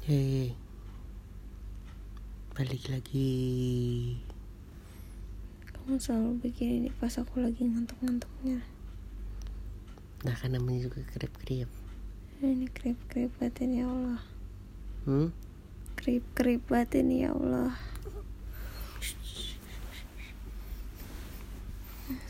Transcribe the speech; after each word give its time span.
Hei 0.00 0.56
Balik 2.56 2.88
lagi. 2.88 3.36
Kamu 5.68 6.00
selalu 6.00 6.40
begini 6.40 6.88
nih 6.88 6.94
pas 6.96 7.12
aku 7.20 7.44
lagi 7.44 7.68
ngantuk-ngantuknya. 7.68 8.64
Nah 10.24 10.34
kan 10.40 10.56
namanya 10.56 10.88
juga 10.88 11.04
krip-krip 11.04 11.68
Ini 12.40 12.72
krip-krip 12.72 13.28
batin 13.36 13.76
ya 13.76 13.92
Allah. 13.92 14.24
Hmm? 15.04 15.36
Krip-krip 16.00 16.64
batin 16.64 17.12
ya 17.12 17.36
Allah. 17.36 17.76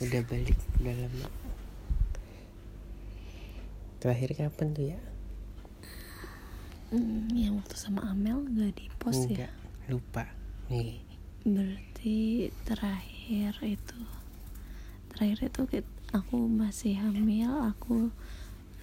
Udah 0.03 0.23
balik 0.27 0.59
Udah 0.83 0.95
lama. 1.07 1.29
Terakhir 4.03 4.35
kapan 4.35 4.75
tuh 4.75 4.87
ya? 4.91 5.10
Hmm, 6.91 7.31
Yang 7.35 7.55
waktu 7.63 7.77
sama 7.79 8.01
Amel 8.11 8.47
gak 8.55 8.73
di 8.77 8.87
post 8.99 9.27
ya 9.31 9.51
Lupa. 9.91 10.31
Nih. 10.71 11.03
Berarti 11.43 12.51
terakhir 12.63 13.59
itu 13.67 14.01
Terakhir 15.11 15.51
itu 15.51 15.61
aku 16.15 16.37
masih 16.47 16.95
hamil 16.95 17.51
Aku 17.75 18.15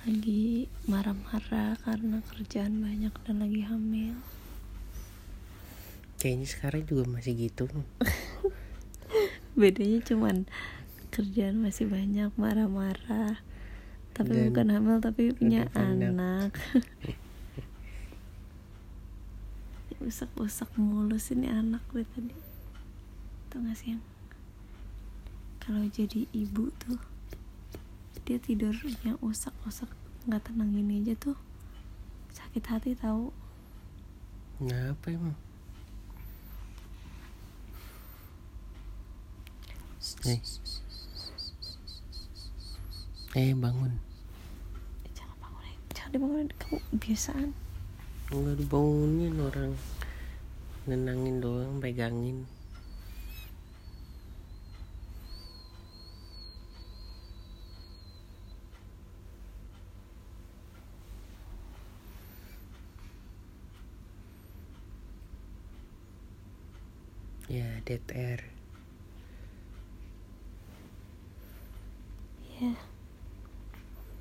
lagi 0.08 0.72
marah-marah 0.88 1.76
karena 1.84 2.24
kerjaan 2.32 2.80
banyak 2.80 3.12
dan 3.28 3.44
lagi 3.44 3.62
hamil. 3.68 4.16
Kayaknya 6.16 6.48
sekarang 6.48 6.84
juga 6.88 7.04
masih 7.12 7.34
gitu. 7.36 7.68
Bedanya 9.60 10.00
cuman 10.08 10.48
kerjaan 11.12 11.60
masih 11.60 11.92
banyak 11.92 12.32
marah-marah. 12.40 13.44
Tapi 14.16 14.32
Dan 14.32 14.44
bukan 14.48 14.68
hamil 14.72 14.98
tapi 15.04 15.36
punya 15.36 15.68
anak. 15.76 16.56
usak-usak 20.08 20.72
mulus 20.80 21.36
ini 21.36 21.52
anak 21.52 21.84
gue 21.92 22.08
tadi. 22.08 22.32
Tau 23.52 23.60
gak 23.60 23.76
sih 23.76 23.94
yang 23.94 24.04
kalau 25.60 25.84
jadi 25.92 26.24
ibu 26.32 26.72
tuh 26.80 26.96
dia 28.24 28.40
tidurnya 28.40 29.20
usak-usak 29.20 29.92
nggak 30.24 30.48
tenang 30.48 30.72
gini 30.72 31.04
aja 31.04 31.16
tuh 31.20 31.36
sakit 32.32 32.64
hati 32.72 32.92
tahu 32.96 33.36
Nah 34.58 34.96
apa 34.96 35.14
emang? 35.14 35.38
Eh. 40.26 40.40
Eh 43.38 43.54
bangun. 43.54 43.94
Jangan 45.14 45.38
bangunin 45.38 45.78
jangan 45.94 46.10
dibangunin 46.10 46.50
kamu 46.58 46.78
biasaan 46.98 47.50
Enggak 48.34 48.56
dibangunin 48.58 49.36
orang 49.38 49.72
Nenangin 50.88 51.44
doang 51.44 51.84
Pegangin. 51.84 52.48
Ya 67.52 67.68
dead 67.84 68.00
air. 68.16 68.48
Ya 72.64 72.72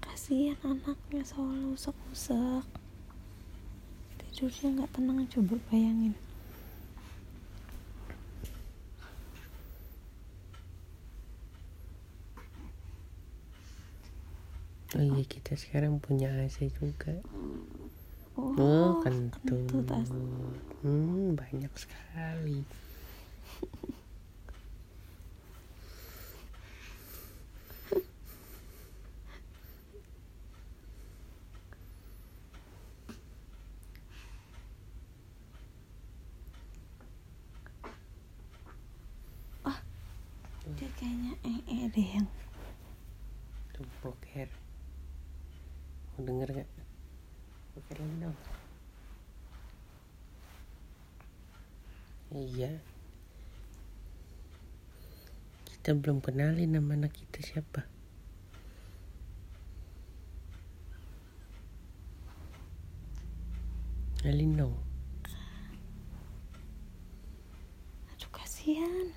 kasihan 0.02 0.58
anaknya 0.66 1.22
soalnya 1.22 1.78
usak-usak 1.78 2.66
tidurnya 4.18 4.82
nggak 4.82 4.90
tenang 4.90 5.30
coba 5.30 5.54
bayangin 5.70 6.18
Oh 14.96 15.04
iya 15.04 15.22
kita 15.28 15.52
sekarang 15.60 16.00
punya 16.00 16.32
AC 16.32 16.72
juga. 16.72 17.20
Oh, 18.36 18.56
Oh 18.56 18.90
kentut 19.04 19.44
kentut 19.68 20.08
Hmm 20.80 21.36
banyak 21.36 21.72
sekali 21.76 22.64
dia 40.76 40.90
kayaknya 41.00 41.32
eh 41.46 41.60
eh 41.72 41.86
deh 41.88 42.08
yang 42.20 42.28
Tuh 43.72 43.86
poker 44.04 44.48
Mau 46.18 46.22
denger 46.26 46.48
gak? 46.52 46.70
Poker 47.72 47.96
lagi 48.02 48.16
dong 48.20 48.36
Iya. 52.56 52.72
Kita 55.68 55.92
belum 55.92 56.24
kenalin 56.24 56.72
nama 56.72 56.96
anak 56.96 57.12
kita 57.12 57.44
siapa. 57.44 57.84
Dong 64.56 64.74
aduh 68.10 68.30
kasihan. 68.32 69.12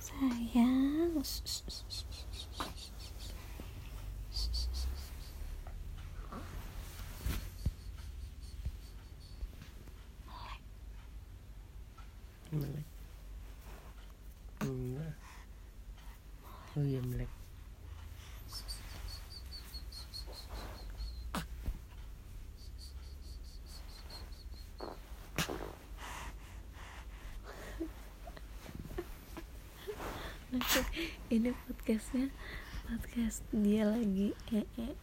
Sayang 0.00 1.14
Melek. 12.50 12.86
Enggak. 14.66 15.14
Oh 16.74 16.82
iya 16.82 17.00
melek. 17.02 17.30
Ini 31.30 31.54
podcastnya 31.54 32.34
podcast 32.90 33.46
dia 33.54 33.86
lagi 33.86 34.34
eh, 34.50 34.66
eh. 34.82 34.98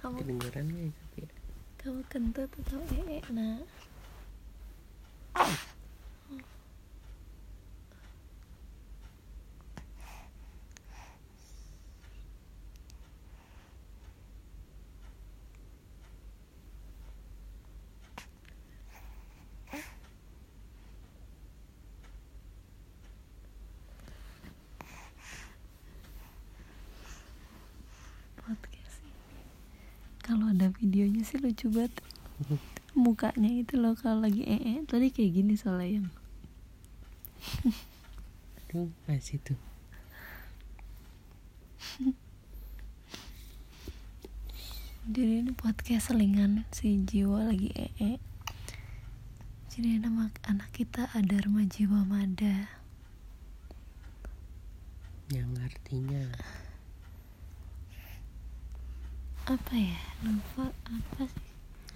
kamu 0.00 0.24
Kedengeran 0.24 0.66
ya 0.72 0.88
tapi 0.88 1.22
kamu 1.76 2.00
kentut 2.08 2.50
atau 2.64 2.80
eh, 2.96 3.20
eh 3.20 3.24
nah 3.28 3.60
podcast 28.46 29.02
ini. 29.02 29.42
Kalau 30.22 30.46
ada 30.54 30.70
videonya 30.78 31.26
sih 31.26 31.42
lucu 31.42 31.66
banget 31.66 31.98
mukanya 32.96 33.52
itu 33.52 33.76
loh 33.76 33.92
kalau 33.92 34.24
lagi 34.24 34.40
eh 34.48 34.56
eh 34.56 34.78
tadi 34.88 35.12
kayak 35.12 35.32
gini 35.36 35.52
soalnya 35.54 36.00
yang 36.00 36.08
Aduh 38.66 38.88
masih 39.04 39.38
tuh. 39.44 39.60
Jadi 45.06 45.46
ini 45.46 45.52
podcast 45.54 46.10
selingan 46.10 46.66
si 46.74 46.98
jiwa 47.04 47.46
lagi 47.52 47.70
eh 47.76 47.92
eh 48.00 48.18
jadi 49.76 50.00
nama 50.00 50.32
anak 50.48 50.72
kita 50.72 51.12
Adharma 51.12 51.60
Jiwa 51.68 52.00
Mada. 52.08 52.80
Yang 55.28 55.52
artinya. 55.68 56.24
Apa 59.44 59.74
ya? 59.76 60.00
Lupa 60.24 60.72
apa 60.88 61.28
sih 61.28 61.45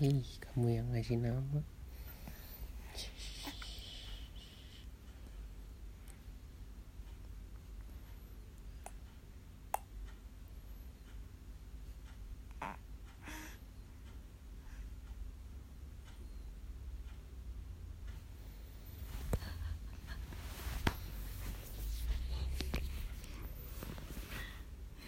Ih, 0.01 0.25
kamu 0.41 0.81
yang 0.81 0.89
ngasih 0.97 1.21
nama. 1.21 1.61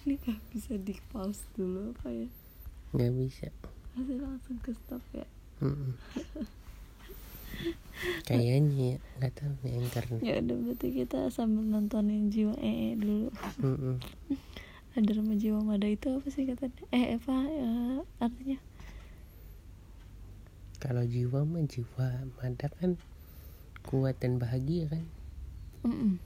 ini 0.02 0.18
nggak 0.18 0.40
bisa 0.50 0.74
di 0.82 0.98
pause 1.14 1.46
dulu 1.54 1.94
apa 1.94 2.10
ya 2.10 2.28
nggak 2.90 3.12
bisa 3.22 3.48
masih 3.92 4.18
langsung 4.20 4.56
ke 4.64 4.72
stop 4.72 5.02
ya? 5.12 5.26
Mm-mm. 5.62 5.92
kayaknya 8.26 8.98
ya 8.98 8.98
nggak 9.20 9.32
tahu 9.38 9.52
nih 9.62 9.72
anchor 9.78 10.04
ya 10.18 10.34
udah 10.42 10.56
berarti 10.58 10.88
kita 10.90 11.18
sambil 11.30 11.62
nontonin 11.62 12.34
jiwa 12.34 12.54
ee 12.58 12.98
dulu. 12.98 13.30
Mm-mm. 13.62 14.02
ada 14.98 15.10
sama 15.14 15.38
jiwa 15.38 15.62
mada 15.62 15.86
itu 15.86 16.10
apa 16.10 16.26
sih 16.28 16.44
katanya 16.44 16.82
eh 16.90 17.14
apa 17.16 17.36
eh, 17.46 17.98
artinya? 18.18 18.58
Kalau 20.82 21.06
jiwa 21.06 21.46
mah 21.46 21.62
jiwa 21.62 22.26
mada 22.42 22.66
kan 22.74 22.98
kuat 23.86 24.18
dan 24.18 24.42
bahagia 24.42 24.90
kan? 24.90 25.04
Mm-mm. 25.86 26.18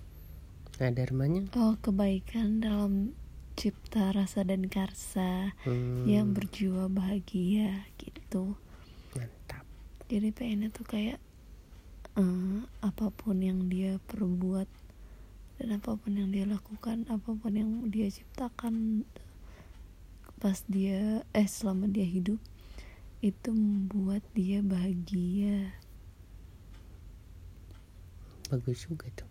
nah 0.81 0.91
dharmanya? 0.93 1.49
Oh 1.57 1.77
kebaikan 1.85 2.65
dalam 2.65 3.13
cipta 3.57 4.13
rasa 4.13 4.45
dan 4.45 4.69
karsa 4.69 5.57
hmm, 5.65 6.05
yang 6.05 6.37
berjiwa 6.37 6.93
bahagia 6.93 7.89
gitu. 7.97 8.53
Mantap. 9.17 9.65
Jadi 10.13 10.29
PN 10.31 10.69
tuh 10.69 10.85
kayak 10.85 11.17
eh, 12.21 12.61
apa 12.85 13.09
pun 13.09 13.41
yang 13.41 13.73
dia 13.73 13.97
perbuat 14.13 14.69
dan 15.57 15.81
apa 15.81 15.97
pun 15.97 16.13
yang 16.13 16.29
dia 16.29 16.45
lakukan 16.45 17.09
apa 17.09 17.33
pun 17.33 17.53
yang 17.57 17.89
dia 17.89 18.13
ciptakan 18.13 19.09
pas 20.37 20.61
dia 20.69 21.25
eh 21.33 21.49
selama 21.49 21.89
dia 21.89 22.05
hidup 22.05 22.37
itu 23.25 23.51
membuat 23.57 24.21
dia 24.37 24.61
bahagia. 24.61 25.73
Bagus 28.53 28.85
juga 28.85 29.09
tuh. 29.17 29.31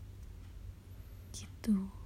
Gitu 1.30 2.05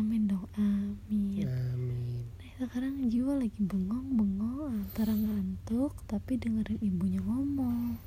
amin 0.00 0.24
dong 0.24 0.48
amin. 0.56 1.44
Amin. 1.44 2.24
Nah, 2.62 2.70
sekarang 2.70 3.10
jiwa 3.10 3.36
lagi 3.36 3.58
bengong-bengong 3.58 4.86
antara 4.86 5.12
ngantuk 5.12 5.98
tapi 6.06 6.38
dengerin 6.38 6.78
ibunya 6.78 7.20
ngomong. 7.20 7.98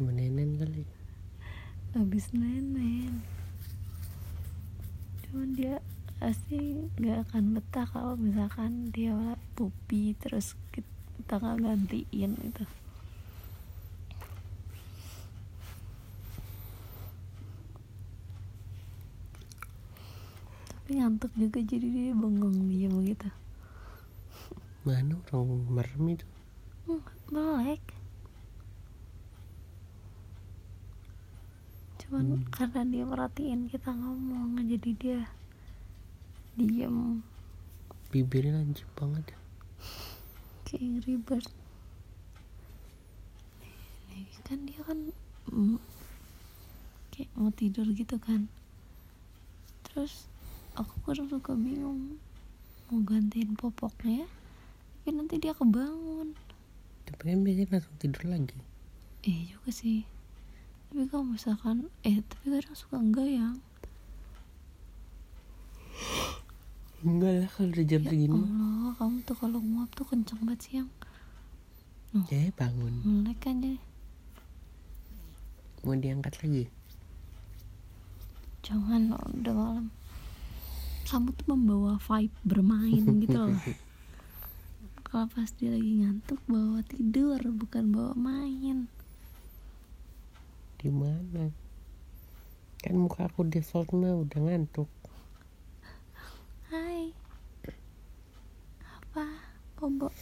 Menenen 0.00 0.56
kali. 0.56 0.82
Habis 1.92 2.32
nenen. 2.32 3.20
Cuman 5.26 5.52
dia 5.52 5.84
pasti 6.16 6.88
nggak 6.98 7.30
akan 7.30 7.60
betah 7.60 7.86
kalau 7.86 8.18
misalkan 8.18 8.90
dia 8.90 9.38
pupi 9.54 10.18
terus 10.18 10.58
kita 10.74 11.38
nggak 11.38 11.62
gantiin 11.62 12.34
itu 12.42 12.64
tapi 20.88 21.04
ngantuk 21.04 21.28
juga 21.36 21.60
jadi 21.60 21.84
dia 21.84 22.12
bengong 22.16 22.56
dia 22.72 22.88
begitu 22.88 23.28
mana 24.86 25.20
orang 25.36 25.68
merem 25.68 26.04
itu? 26.16 26.26
Hmm, 26.86 27.02
melek. 27.30 27.84
Cuman 32.00 32.26
Hmm. 32.26 32.48
karena 32.54 32.82
dia 32.88 33.04
merhatiin 33.04 33.68
kita 33.68 33.90
ngomong 34.00 34.56
jadi 34.64 34.90
dia 35.02 35.20
diem. 36.58 37.22
Bibirnya 38.12 38.52
lancip 38.60 38.88
banget 38.98 39.24
ya. 39.32 39.38
kayak 40.64 40.82
Angry 40.82 41.16
Bird 41.18 41.46
Nih, 44.10 44.26
kan 44.46 44.58
dia 44.66 44.80
kan 44.88 44.98
mm, 45.52 45.78
kayak 47.12 47.30
mau 47.38 47.50
tidur 47.52 47.86
gitu 48.00 48.16
kan. 48.20 48.40
Terus 49.86 50.27
aku 50.78 50.94
kadang 51.02 51.26
suka 51.26 51.58
bingung 51.58 52.22
mau 52.88 53.02
gantiin 53.02 53.58
popoknya 53.58 54.30
tapi 55.02 55.16
nanti 55.16 55.40
dia 55.40 55.56
kebangun. 55.56 56.36
Tapi 57.08 57.32
kan 57.32 57.40
biasanya 57.40 57.80
langsung 57.80 57.96
tidur 57.96 58.28
lagi. 58.28 58.60
Iya 59.24 59.56
juga 59.56 59.72
sih. 59.72 60.04
Tapi 60.92 61.08
kalau 61.08 61.24
misalkan 61.24 61.88
Eh 62.04 62.20
tapi 62.24 62.52
kadang 62.52 62.76
suka 62.76 63.00
enggak 63.00 63.28
ya 63.28 63.48
enggak 66.98 67.32
lah 67.46 67.50
kalau 67.54 67.70
udah 67.70 67.86
jam 67.86 68.02
Ya 68.02 68.10
segini 68.10 68.36
Allah 68.36 68.92
Kamu 68.98 69.16
tuh 69.22 69.36
kalau 69.38 69.58
nguap 69.62 69.90
tuh 69.94 70.06
kenceng 70.06 70.40
banget 70.42 70.60
siang 70.66 70.90
ya 72.28 72.50
bangun. 72.56 72.94
Melek 73.04 73.38
kan 73.38 73.60
jadi 73.60 73.78
mau 75.86 75.94
diangkat 75.94 76.34
lagi? 76.42 76.64
Jangan 78.66 79.14
udah 79.14 79.54
malam 79.54 79.86
Kamu 81.08 81.32
tuh 81.32 81.46
membawa 81.48 81.96
vibe 81.96 82.36
bermain 82.44 83.00
gitu 83.24 83.32
loh. 83.32 83.56
Kalau 85.08 85.24
pas 85.32 85.48
dia 85.56 85.72
lagi 85.72 86.04
ngantuk 86.04 86.36
bawa 86.44 86.84
tidur 86.84 87.40
Bukan 87.48 87.96
bawa 87.96 88.12
main. 88.12 88.92
Di 90.76 90.92
mana? 90.92 91.48
Kan 92.84 92.94
muka 93.00 93.24
aku 93.24 93.48
default 93.48 93.88
mah 93.96 94.20
udah 94.20 94.36
ngantuk. 94.36 94.92
Hai. 96.68 97.16
Apa? 98.84 99.24
Bobo 99.80 100.12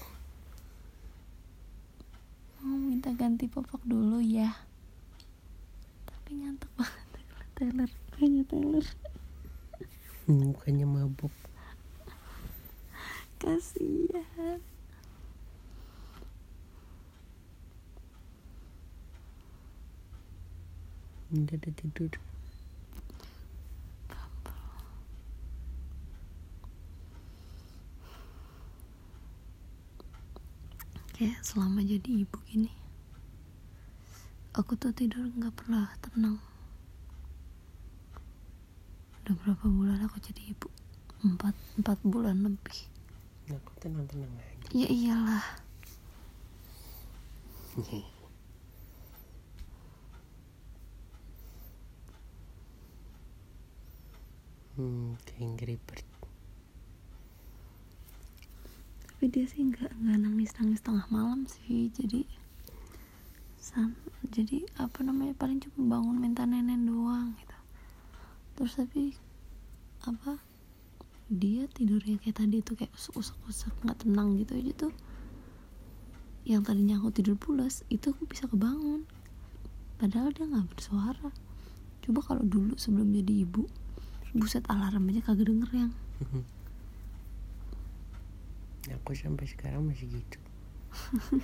Mau 2.62 2.78
minta 2.78 3.10
ganti 3.10 3.50
popok 3.50 3.82
dulu 3.82 4.22
ya? 4.22 4.54
Tapi 6.06 6.46
ngantuk 6.46 6.70
banget 6.78 7.08
Taylor 7.58 7.90
Kayaknya 8.14 8.42
Taylor 8.46 8.86
mukanya 10.26 10.86
mabuk. 10.86 11.30
Kasihan. 13.38 14.58
Udah 21.30 21.54
ada 21.58 21.70
tidur. 21.74 22.10
Kayak 31.16 31.40
selama 31.48 31.80
jadi 31.80 32.28
ibu 32.28 32.36
gini 32.44 32.68
Aku 34.52 34.76
tuh 34.76 34.92
tidur 34.92 35.32
nggak 35.32 35.56
pernah 35.56 35.88
tenang 36.04 36.36
Udah 39.26 39.34
berapa 39.42 39.66
bulan 39.66 40.06
aku 40.06 40.22
jadi 40.22 40.54
ibu? 40.54 40.70
Empat, 41.26 41.50
empat 41.82 41.98
bulan 42.06 42.46
lebih. 42.46 42.86
Aku 43.50 43.74
tenang 43.82 44.06
tenang 44.06 44.30
aja. 44.38 44.70
Ya 44.70 44.86
iyalah. 44.86 45.42
Hmm 54.78 55.18
kayak 55.26 55.74
Bird. 55.90 56.06
Tapi 59.10 59.24
dia 59.26 59.42
sih 59.50 59.66
nggak 59.66 59.90
nggak 59.90 60.18
nangis 60.22 60.54
nangis 60.62 60.78
tengah 60.86 61.10
malam 61.10 61.50
sih 61.50 61.90
jadi 61.90 62.22
sam 63.58 63.98
jadi 64.30 64.62
apa 64.78 65.02
namanya 65.02 65.34
paling 65.34 65.58
cuma 65.58 65.98
bangun 65.98 66.22
minta 66.22 66.46
nenek 66.46 66.78
doang 66.86 67.34
gitu 67.42 67.55
terus 68.56 68.74
tapi 68.74 69.14
apa 70.04 70.40
dia 71.26 71.66
tidurnya 71.70 72.18
kayak 72.22 72.38
tadi 72.38 72.62
tuh 72.62 72.78
kayak 72.78 72.94
usuk 72.94 73.18
usuk 73.18 73.34
usuk 73.50 73.74
nggak 73.82 74.06
tenang 74.06 74.38
gitu 74.40 74.56
aja 74.56 74.72
tuh. 74.86 74.94
Yang 76.46 76.62
tadinya 76.70 77.02
aku 77.02 77.10
tidur 77.10 77.34
pulas 77.34 77.82
itu 77.90 78.14
aku 78.14 78.30
bisa 78.30 78.46
kebangun. 78.46 79.02
Padahal 79.98 80.30
dia 80.30 80.46
nggak 80.46 80.70
bersuara. 80.70 81.34
Coba 82.06 82.20
kalau 82.22 82.46
dulu 82.46 82.78
sebelum 82.78 83.10
jadi 83.10 83.42
ibu 83.42 83.66
buset 84.36 84.68
alarm 84.70 85.10
aja 85.10 85.26
kagak 85.26 85.50
denger 85.50 85.70
yang. 85.74 85.90
Aku 89.02 89.18
sampai 89.18 89.50
sekarang 89.50 89.90
masih 89.90 90.06
gitu. 90.06 90.38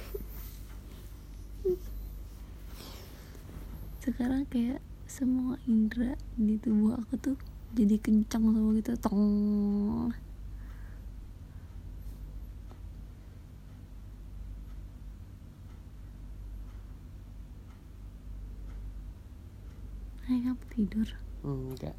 Sekarang 4.02 4.46
kayak 4.46 4.78
semua 5.12 5.60
indera 5.68 6.16
di 6.40 6.56
tubuh 6.56 6.96
aku 6.96 7.20
tuh 7.20 7.36
jadi 7.76 8.00
kencang 8.00 8.48
semua 8.48 8.72
gitu 8.80 8.96
tong. 8.96 10.08
Ayo 20.32 20.56
kamu 20.56 20.64
tidur? 20.72 21.08
Enggak. 21.44 21.96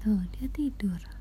Tuh 0.00 0.24
dia 0.32 0.48
tidur 0.48 1.17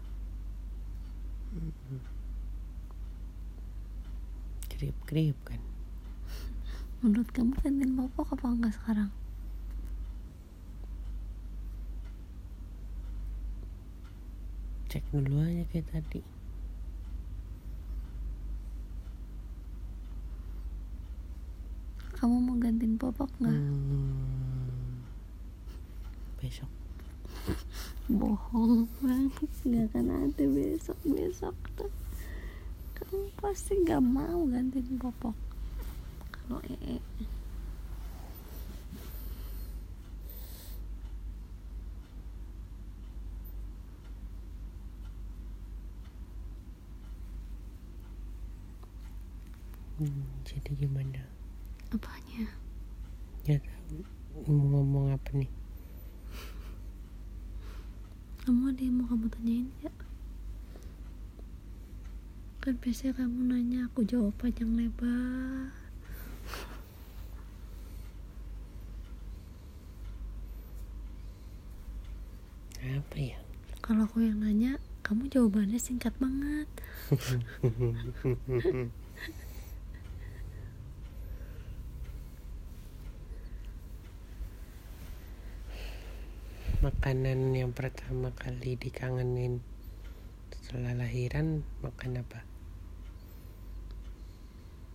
krip-krip 4.78 5.38
kan. 5.42 5.62
Menurut 7.02 7.30
kamu 7.34 7.54
gantiin 7.62 7.94
popok 7.98 8.38
apa 8.38 8.46
enggak 8.46 8.74
sekarang? 8.78 9.10
Cek 14.88 15.04
dulu 15.10 15.42
aja 15.42 15.66
kayak 15.74 15.90
tadi. 15.90 16.22
Kamu 22.18 22.36
mau 22.42 22.58
gantiin 22.58 22.98
popok 22.98 23.30
nggak 23.38 23.54
hmm, 23.54 25.06
besok 26.42 26.70
bohong 28.08 28.88
banget 29.04 29.52
nggak 29.68 29.92
akan 29.92 30.08
ada 30.32 30.44
besok 30.48 30.96
besok 31.04 31.56
tuh. 31.76 31.92
Kamu 32.96 33.36
pasti 33.36 33.76
nggak 33.84 34.00
mau 34.00 34.48
gantiin 34.48 34.96
popok. 34.96 35.36
Kalau 36.32 36.64
ee 36.64 37.04
hmm, 50.00 50.48
jadi 50.48 50.72
gimana? 50.80 51.28
Apanya? 51.92 52.48
Ya 53.44 53.60
tahu 53.60 54.00
mau 54.48 54.80
ngomong 54.80 55.12
apa 55.12 55.30
nih 55.36 55.67
kamu 58.48 58.72
ada 58.72 58.80
yang 58.80 58.96
mau 58.96 59.12
kamu 59.12 59.28
tanyain 59.28 59.68
ya 59.84 59.92
kan 62.64 62.80
biasanya 62.80 63.20
kamu 63.20 63.40
nanya 63.48 63.80
aku 63.92 64.04
jawab 64.04 64.36
panjang 64.40 64.72
lebar. 64.76 65.72
Apa 72.84 73.18
ya? 73.20 73.40
Kalau 73.84 74.08
aku 74.08 74.24
yang 74.24 74.40
nanya 74.40 74.80
kamu 75.04 75.28
jawabannya 75.32 75.80
singkat 75.80 76.12
banget 76.20 76.68
makanan 86.88 87.52
yang 87.52 87.76
pertama 87.76 88.32
kali 88.32 88.80
dikangenin 88.80 89.60
setelah 90.56 90.96
lahiran 90.96 91.68
makan 91.84 92.24
apa? 92.24 92.48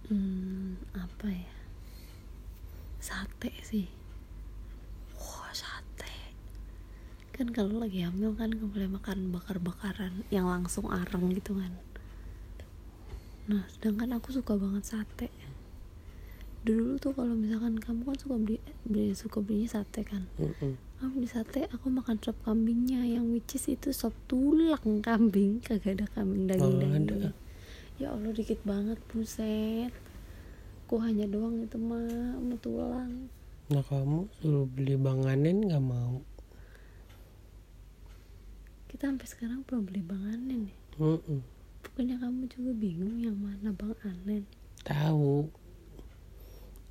Hmm, 0.08 0.80
apa 0.96 1.28
ya? 1.28 1.52
Sate 2.96 3.52
sih. 3.61 3.92
Wah 5.20 5.52
sate. 5.52 6.32
Kan 7.37 7.52
kalau 7.52 7.84
lagi 7.84 8.08
hamil 8.08 8.32
kan 8.40 8.56
boleh 8.56 8.88
makan 8.88 9.28
bakar-bakaran 9.28 10.25
yang 10.32 10.49
langsung 10.49 10.88
areng 10.88 11.28
gitu 11.37 11.61
kan. 11.61 11.76
Nah 13.52 13.68
sedangkan 13.68 14.16
aku 14.16 14.32
suka 14.32 14.56
banget 14.56 14.88
sate. 14.88 15.28
Dulu 16.64 16.96
tuh 16.96 17.12
kalau 17.12 17.37
misalkan 17.37 17.76
kamu 17.76 18.08
kan 18.08 18.16
suka 18.16 18.40
beli, 18.40 18.64
beli 18.88 19.12
suka 19.12 19.44
belinya 19.44 19.76
sate 19.76 20.08
kan. 20.08 20.25
Mm-mm. 20.40 20.91
Kamu 21.02 21.26
di 21.26 21.28
sate 21.28 21.66
aku 21.75 21.90
makan 21.90 22.14
sop 22.23 22.38
kambingnya 22.47 23.02
yang 23.02 23.35
which 23.35 23.59
is 23.59 23.66
itu 23.66 23.90
sop 23.90 24.14
tulang 24.30 25.02
kambing. 25.02 25.59
Kagak 25.59 25.99
ada 25.99 26.06
kambing 26.14 26.47
daging 26.47 26.62
Oh, 26.62 26.78
daging 26.78 27.06
ada. 27.11 27.30
ya 27.99 28.14
allah 28.14 28.30
dikit 28.30 28.62
banget 28.62 29.02
buset. 29.11 29.90
Aku 30.87 31.02
hanya 31.02 31.26
doang 31.26 31.66
itu 31.66 31.75
mah 31.75 32.06
sama 32.06 32.54
tulang. 32.62 33.12
Nah 33.66 33.82
kamu 33.82 34.30
suruh 34.38 34.68
beli 34.71 34.94
banganin 34.94 35.66
nggak 35.66 35.82
mau? 35.82 36.23
Kita 38.87 39.11
sampai 39.11 39.26
sekarang 39.26 39.66
belum 39.66 39.82
beli 39.88 40.02
bang 40.04 40.23
anen 40.30 40.61
ya? 40.71 40.76
Mm-mm. 41.00 41.40
pokoknya 41.82 42.21
kamu 42.21 42.47
juga 42.47 42.73
bingung 42.76 43.16
yang 43.18 43.35
mana 43.35 43.75
bang 43.75 43.97
anen? 44.06 44.42
Tahu. 44.87 45.49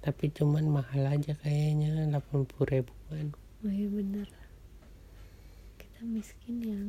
Tapi 0.02 0.34
cuman 0.34 0.66
mahal 0.68 1.06
aja 1.08 1.38
kayaknya 1.38 2.10
80 2.10 2.50
ribuan 2.68 3.32
oh 3.62 3.72
iya 3.72 3.88
bener. 3.90 4.28
Kita 5.78 6.02
miskin 6.06 6.56
yang 6.62 6.88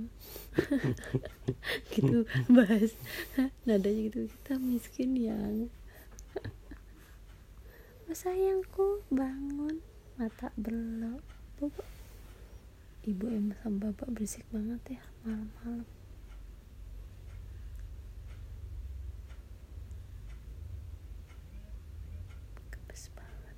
gitu 1.92 2.24
bahas 2.48 2.92
nadanya 3.68 4.00
gitu. 4.08 4.20
Kita 4.28 4.56
miskin 4.60 5.16
yang 5.16 5.68
oh, 8.08 8.16
sayangku 8.16 9.04
bangun 9.12 9.80
mata 10.16 10.48
belok. 10.56 11.22
Ibu 13.02 13.26
emang 13.34 13.58
sama 13.58 13.90
bapak 13.90 14.14
berisik 14.14 14.46
banget 14.54 14.98
ya 14.98 15.02
malam-malam 15.26 15.82
Gemes 22.70 23.04
banget 23.18 23.56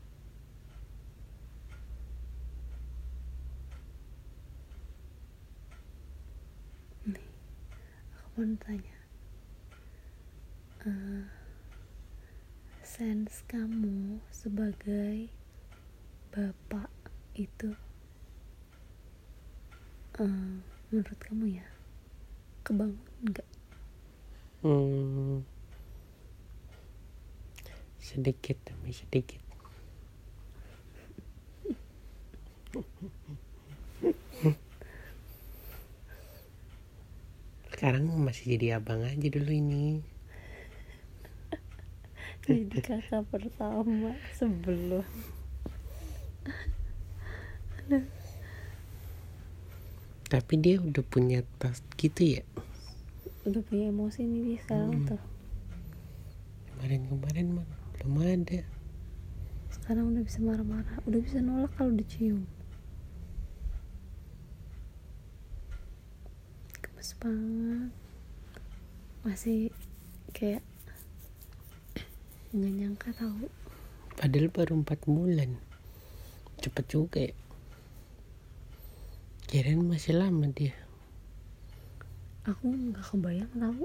nih 7.05 7.29
aku 8.35 8.43
mau 8.51 8.59
tanya 8.67 8.99
Eh, 10.83 11.23
sense 12.83 13.47
kamu 13.47 14.19
sebagai 14.35 15.31
bapak 16.35 16.91
itu 17.39 17.71
eh, 20.19 20.59
menurut 20.91 21.19
kamu 21.23 21.63
ya 21.63 21.67
kebangun 22.67 22.99
nggak? 23.23 23.47
Hmm. 24.67 25.47
sedikit 28.03 28.59
demi 28.67 28.91
sedikit 28.91 29.39
sekarang 37.85 38.09
masih 38.17 38.57
jadi 38.57 38.81
abang 38.81 39.05
aja 39.05 39.29
dulu 39.29 39.53
ini. 39.53 40.01
Jadi 42.49 42.81
kakak 42.81 43.29
pertama 43.29 44.17
sebelum. 44.33 45.05
Tapi 50.33 50.55
dia 50.57 50.81
udah 50.81 51.05
punya 51.05 51.45
tas 51.61 51.85
gitu 52.01 52.41
ya? 52.41 52.43
Udah 53.45 53.61
punya 53.61 53.93
emosi 53.93 54.25
nih 54.25 54.41
dia 54.49 54.59
sekarang 54.65 55.05
Hmm. 55.05 55.09
tuh. 55.13 55.23
Kemarin-kemarin 56.73 57.61
mah 57.61 57.69
belum 58.01 58.17
ada. 58.25 58.65
Sekarang 59.69 60.17
udah 60.17 60.25
bisa 60.25 60.41
marah-marah 60.41 61.05
udah 61.05 61.21
bisa 61.21 61.45
nolak 61.45 61.69
kalau 61.77 61.93
dicium 61.93 62.49
gemes 67.05 67.21
banget. 67.21 67.93
Masih 69.29 69.69
kayak 70.33 70.65
nggak 72.57 72.73
nyangka 72.81 73.13
tahu. 73.13 73.45
Padahal 74.17 74.49
baru 74.49 74.81
empat 74.81 75.05
bulan. 75.05 75.61
Cepet 76.65 76.85
juga 76.89 77.21
ya. 77.29 77.37
Kirain 79.53 79.85
masih 79.85 80.17
lama 80.17 80.49
dia. 80.49 80.73
Aku 82.49 82.73
nggak 82.73 83.05
kebayang 83.05 83.53
tahu. 83.53 83.85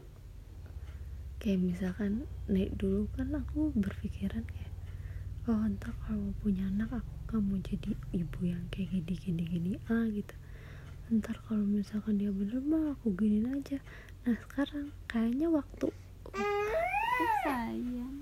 Kayak 1.44 1.60
misalkan 1.60 2.24
naik 2.48 2.72
dulu 2.80 3.12
kan 3.20 3.36
aku 3.36 3.76
berpikiran 3.76 4.48
kayak 4.48 4.72
oh 5.52 5.68
ntar 5.76 5.92
kalau 6.08 6.32
punya 6.40 6.72
anak 6.72 7.04
aku 7.04 7.12
nggak 7.28 7.42
mau 7.44 7.60
jadi 7.68 7.92
ibu 8.16 8.40
yang 8.48 8.64
kayak 8.72 8.96
gini 8.96 9.14
gini 9.20 9.44
gini. 9.44 9.72
Ah 9.92 10.08
gitu 10.08 10.32
ntar 11.10 11.42
kalau 11.50 11.66
misalkan 11.66 12.22
dia 12.22 12.30
bener 12.30 12.62
mah 12.62 12.94
aku 12.94 13.10
giniin 13.18 13.50
aja. 13.50 13.82
Nah 14.30 14.38
sekarang 14.46 14.94
kayaknya 15.10 15.50
waktu 15.50 15.90
oh, 15.90 17.34
sayang. 17.42 18.22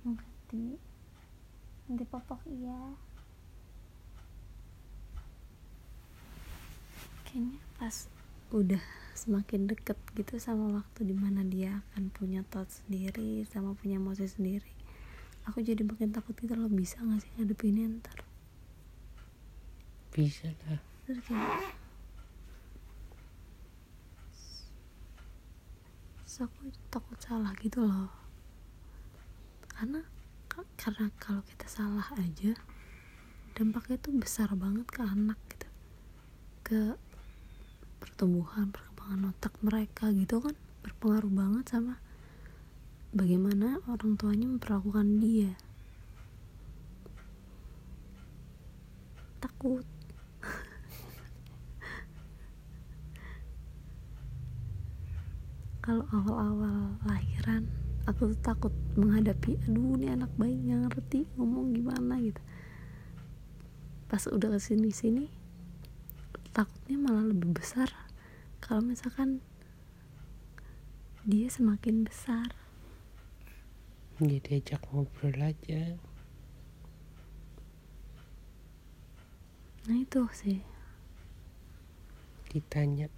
Ganti 0.00 0.80
nanti 1.84 2.04
popok 2.08 2.40
iya. 2.48 2.96
Kayaknya 7.28 7.60
pas 7.76 8.08
udah 8.48 8.80
semakin 9.12 9.68
deket 9.68 10.00
gitu 10.16 10.40
sama 10.40 10.72
waktu 10.72 11.04
di 11.04 11.12
mana 11.12 11.44
dia 11.44 11.84
akan 11.92 12.08
punya 12.08 12.40
thought 12.48 12.72
sendiri 12.72 13.44
sama 13.44 13.76
punya 13.76 14.00
emosi 14.00 14.24
sendiri 14.24 14.79
aku 15.48 15.64
jadi 15.64 15.80
makin 15.84 16.12
takut 16.12 16.36
gitu 16.36 16.52
loh 16.56 16.68
bisa 16.68 17.00
gak 17.00 17.20
sih 17.24 17.30
ngadepinnya 17.36 18.00
ntar? 18.00 18.18
Bisa 20.10 20.50
lah. 20.66 20.80
Terus 21.06 21.20
kayak 21.24 21.78
aku 26.40 26.72
takut 26.88 27.20
salah 27.20 27.52
gitu 27.60 27.84
loh. 27.84 28.08
Karena 29.68 30.00
karena 30.80 31.12
kalau 31.20 31.44
kita 31.44 31.68
salah 31.68 32.08
aja 32.16 32.56
dampaknya 33.52 34.00
tuh 34.00 34.16
besar 34.16 34.48
banget 34.56 34.88
ke 34.88 35.04
anak 35.04 35.36
gitu. 35.52 35.68
Ke 36.64 36.80
pertumbuhan 38.00 38.72
perkembangan 38.72 39.36
otak 39.36 39.52
mereka 39.60 40.08
gitu 40.16 40.40
kan 40.40 40.56
berpengaruh 40.80 41.28
banget 41.28 41.64
sama 41.68 42.00
bagaimana 43.10 43.82
orang 43.90 44.14
tuanya 44.14 44.46
memperlakukan 44.46 45.18
dia? 45.18 45.58
Takut. 49.42 49.82
Kalau 55.80 56.06
awal-awal 56.14 56.94
lahiran 57.02 57.66
aku 58.06 58.30
tuh 58.30 58.40
takut 58.44 58.74
menghadapi 58.94 59.58
aduh 59.66 59.96
ini 59.98 60.12
anak 60.12 60.30
bayi 60.38 60.54
nggak 60.60 60.92
ngerti 60.92 61.26
ngomong 61.34 61.74
gimana 61.74 62.20
gitu. 62.22 62.38
Pas 64.06 64.22
udah 64.28 64.54
ke 64.54 64.60
sini 64.62 64.92
sini 64.94 65.26
takutnya 66.54 67.00
malah 67.00 67.26
lebih 67.26 67.56
besar. 67.56 67.90
Kalau 68.60 68.84
misalkan 68.84 69.40
dia 71.24 71.48
semakin 71.48 72.04
besar 72.04 72.59
jadi 74.28 74.60
ajak 74.60 74.82
ngobrol 74.92 75.38
aja. 75.40 75.96
Nah 79.88 79.96
itu 79.96 80.20
sih. 80.36 80.60
Ditanya. 82.52 83.08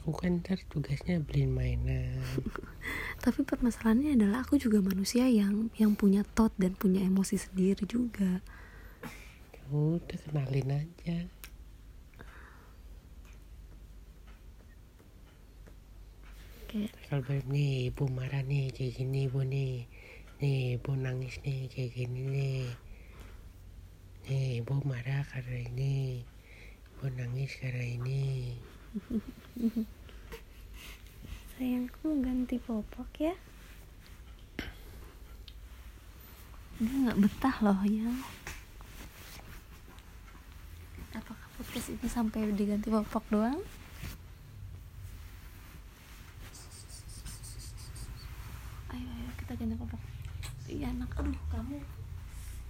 Aku 0.00 0.16
kan 0.16 0.40
ntar 0.40 0.58
tugasnya 0.72 1.20
beliin 1.20 1.52
mainan. 1.52 2.18
Tapi 3.24 3.44
permasalahannya 3.44 4.16
adalah 4.16 4.42
aku 4.42 4.56
juga 4.56 4.80
manusia 4.80 5.28
yang 5.28 5.68
yang 5.76 5.92
punya 5.92 6.24
thought 6.24 6.56
dan 6.56 6.72
punya 6.74 7.04
emosi 7.04 7.36
sendiri 7.36 7.84
juga. 7.84 8.40
Ya 9.54 9.64
udah 9.68 10.18
kenalin 10.26 10.88
aja 10.88 11.28
kayak 16.70 16.94
kalau 17.10 17.26
balik 17.26 17.50
nih 17.50 17.90
ibu 17.90 18.06
marah 18.14 18.46
nih 18.46 18.70
kayak 18.70 18.94
gini 18.94 19.26
ibu 19.26 19.42
nih. 19.42 19.90
Nih 20.38 20.78
ibu 20.78 20.94
nangis 20.94 21.42
nih 21.42 21.66
kayak 21.66 21.90
gini 21.98 22.22
nih. 22.30 22.62
Nih 24.30 24.62
ibu 24.62 24.78
marah 24.86 25.26
karena 25.26 25.66
ini. 25.66 26.22
Ibu 26.94 27.10
nangis 27.18 27.58
karena 27.58 27.82
ini. 27.82 28.54
Sayangku 31.58 32.22
ganti 32.22 32.62
popok 32.62 33.10
ya. 33.18 33.34
Dia 36.78 36.94
nggak 37.02 37.18
betah 37.18 37.56
loh 37.66 37.82
ya. 37.82 38.06
Apakah 41.18 41.48
podcast 41.58 41.90
ini 41.98 42.06
sampai 42.06 42.46
diganti 42.54 42.86
popok 42.94 43.26
doang 43.26 43.58
ganti 49.60 49.76
popok 49.76 50.00
iya 50.72 50.88
anak 50.88 51.12
aduh 51.20 51.36
kamu 51.52 51.76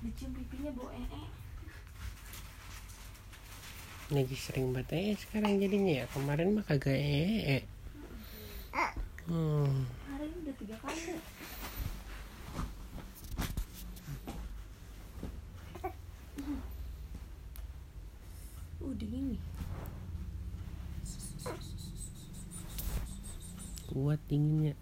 dicium 0.02 0.34
pipinya 0.34 0.74
bau 0.74 0.90
ee 0.90 1.40
lagi 4.10 4.34
sering 4.34 4.74
banget 4.74 5.14
eh 5.14 5.14
sekarang 5.14 5.62
jadinya 5.62 6.02
ya. 6.02 6.04
Kemarin 6.10 6.58
mah 6.58 6.66
kagak 6.66 6.98
ee 6.98 7.62
hmm. 9.30 9.86
hari 10.10 10.26
ini 10.26 10.38
udah 10.42 10.54
tiga 10.58 10.76
kali. 10.82 11.14
Uh 18.82 18.92
dingin 18.98 19.38
nih. 19.38 19.42
Kuat 23.86 24.18
dinginnya 24.26 24.74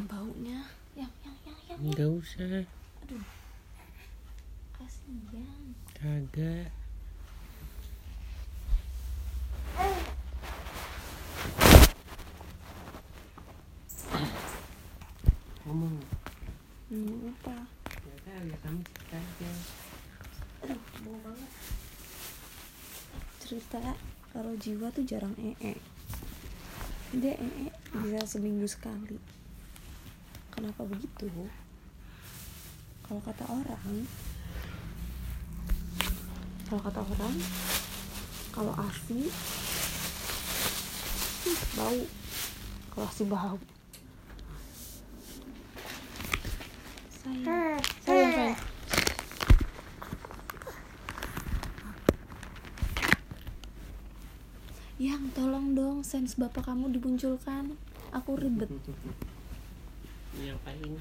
hmm 0.00 0.08
baunya. 0.08 0.60
Yang 0.96 1.12
yang 1.20 1.36
yang 1.44 1.58
yang, 1.68 1.78
yang. 1.84 1.92
nggak 1.92 2.08
usah. 2.08 2.64
Aduh. 3.04 3.24
Kasihan. 4.80 5.64
Kagak. 5.92 6.72
Ngomong. 15.68 15.96
Hmm, 16.88 17.30
apa? 17.36 17.56
Ya 17.84 18.16
kan 18.24 18.42
ya 18.48 18.56
kamu 18.64 18.80
cerita 18.88 19.16
aja. 19.20 19.52
Aduh 20.64 20.80
bau 21.04 21.16
banget. 21.28 21.52
Cerita 23.44 23.80
kalau 24.32 24.56
jiwa 24.56 24.88
tuh 24.96 25.04
jarang 25.04 25.36
ee. 25.36 25.76
Dia 27.12 27.36
ee 27.36 27.68
bisa 28.00 28.24
seminggu 28.24 28.64
sekali 28.64 29.39
kenapa 30.60 30.84
begitu? 30.84 31.24
Kalau 33.00 33.20
kata 33.24 33.48
orang 33.48 34.04
kalau 36.68 36.80
kata 36.84 37.00
orang 37.00 37.36
kalau 38.52 38.76
asi 38.76 39.32
hmm, 41.48 41.58
bau. 41.80 42.02
Kalau 42.92 43.06
asi 43.08 43.24
bau. 43.24 43.56
Sayang. 47.08 47.80
Sayang 48.04 48.32
sayang. 48.36 48.60
Yang 55.00 55.22
tolong 55.32 55.72
dong 55.72 56.04
sense 56.04 56.36
bapak 56.36 56.68
kamu 56.68 56.92
dimunculkan. 56.92 57.80
Aku 58.12 58.36
ribet 58.36 58.68
ngapain? 60.38 60.94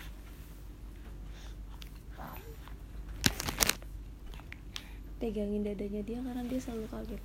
Pegangin 5.19 5.67
dadanya 5.67 6.01
dia 6.01 6.19
karena 6.23 6.47
dia 6.47 6.59
selalu 6.63 6.87
kaget. 6.87 7.21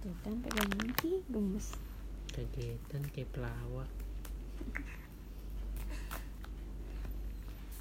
Tuh 0.00 0.14
kan 0.22 0.36
pegangin 0.38 0.88
ih 1.02 1.20
gemes. 1.28 1.74
Kagetan 2.30 3.02
kayak 3.10 3.28
pelawak 3.34 3.90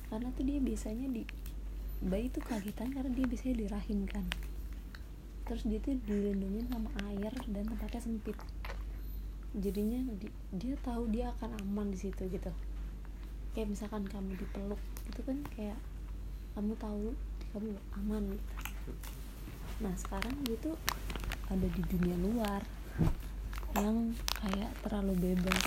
karena 0.10 0.34
tuh 0.34 0.42
dia 0.42 0.58
biasanya 0.58 1.06
di 1.06 1.22
bayi 2.00 2.32
tuh 2.32 2.44
kagetan 2.44 2.96
karena 2.96 3.12
dia 3.12 3.26
biasanya 3.28 3.56
dirahimkan 3.68 4.26
terus 5.50 5.66
dia 5.66 5.82
tuh 5.82 5.98
dilindungi 6.06 6.70
sama 6.70 6.94
air 7.10 7.34
dan 7.50 7.66
tempatnya 7.66 7.98
sempit. 8.06 8.38
Jadinya 9.58 9.98
di- 10.22 10.38
dia 10.54 10.78
tahu 10.78 11.10
dia 11.10 11.34
akan 11.34 11.58
aman 11.66 11.90
di 11.90 11.98
situ 11.98 12.30
gitu. 12.30 12.54
Kayak 13.58 13.74
misalkan 13.74 14.06
kamu 14.06 14.38
dipeluk 14.38 14.78
itu 15.10 15.26
kan 15.26 15.42
kayak 15.58 15.82
kamu 16.54 16.78
tahu 16.78 17.18
kamu 17.50 17.74
aman 17.98 18.24
gitu. 18.38 18.54
Nah 19.82 19.94
sekarang 19.98 20.38
dia 20.46 20.54
tuh 20.62 20.78
ada 21.50 21.66
di 21.66 21.82
dunia 21.90 22.14
luar 22.22 22.62
yang 23.82 24.14
kayak 24.38 24.70
terlalu 24.86 25.34
bebas 25.34 25.64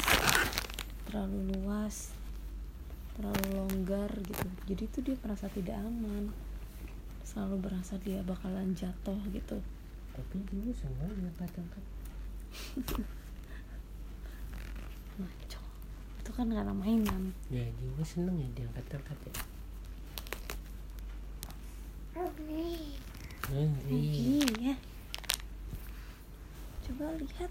terlalu 1.11 1.59
luas 1.59 2.15
terlalu 3.17 3.49
longgar 3.59 4.11
gitu. 4.25 4.49
Jadi 4.69 4.83
tuh 4.89 5.01
dia 5.05 5.17
merasa 5.21 5.47
tidak 5.53 5.77
aman. 5.81 6.33
Selalu 7.23 7.57
berasa 7.69 7.97
dia 8.01 8.21
bakalan 8.25 8.73
jatuh 8.73 9.19
gitu. 9.33 9.61
Tapi 10.13 10.37
dulu 10.45 10.73
semua 10.77 11.09
ngangkat 11.09 11.53
angkat 11.57 11.85
ngaco 15.17 15.61
itu 16.21 16.31
kan 16.33 16.47
karena 16.53 16.75
mainan. 16.77 17.33
Ya 17.49 17.65
juga 17.81 18.05
seneng 18.05 18.37
ya 18.37 18.49
diangkat 18.53 19.01
angkat 19.01 19.19
ya. 19.29 19.35
Iya. 23.53 24.45
iya 24.61 24.75
coba 26.85 27.17
lihat. 27.17 27.51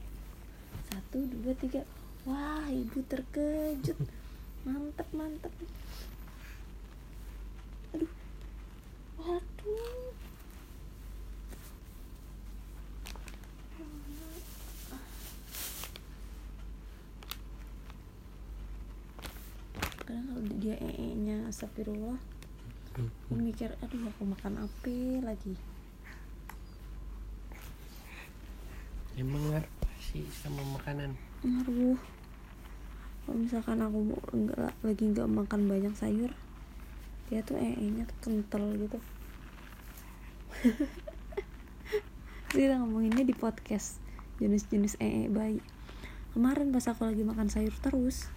Satu 0.88 1.18
dua 1.26 1.54
tiga. 1.58 1.82
Wah 2.30 2.70
ibu 2.70 3.02
terkejut 3.10 3.98
mantep 4.62 5.08
mantep. 5.14 5.54
Aduh. 7.98 8.12
Waduh. 9.18 10.14
Kadang 20.06 20.26
kalau 20.30 20.44
dia 20.62 20.76
ee 20.78 21.16
nya 21.18 21.48
astagfirullah. 21.50 22.20
Aku 22.92 23.34
mikir 23.40 23.72
aduh 23.80 24.04
aku 24.12 24.28
makan 24.28 24.68
apa 24.68 24.96
lagi. 25.24 25.56
Emang 29.16 29.44
ngaruh 29.52 29.96
sih 30.00 30.28
sama 30.32 30.60
makanan? 30.76 31.16
Ngaruh 31.44 32.21
kalau 33.26 33.38
misalkan 33.38 33.80
aku 33.82 33.98
enggak 34.34 34.74
lagi 34.82 35.04
nggak 35.08 35.30
makan 35.30 35.70
banyak 35.70 35.94
sayur 35.94 36.32
dia 37.32 37.40
tuh 37.48 37.56
ee-nya 37.56 38.04
tuh 38.04 38.18
kental 38.28 38.76
gitu. 38.76 39.00
Dia 42.52 42.76
ngomonginnya 42.76 43.24
di 43.24 43.32
podcast 43.32 44.04
jenis-jenis 44.44 45.00
ee 45.00 45.32
bayi. 45.32 45.64
Kemarin 46.36 46.76
pas 46.76 46.84
aku 46.92 47.08
lagi 47.08 47.24
makan 47.24 47.48
sayur 47.48 47.72
terus 47.80 48.28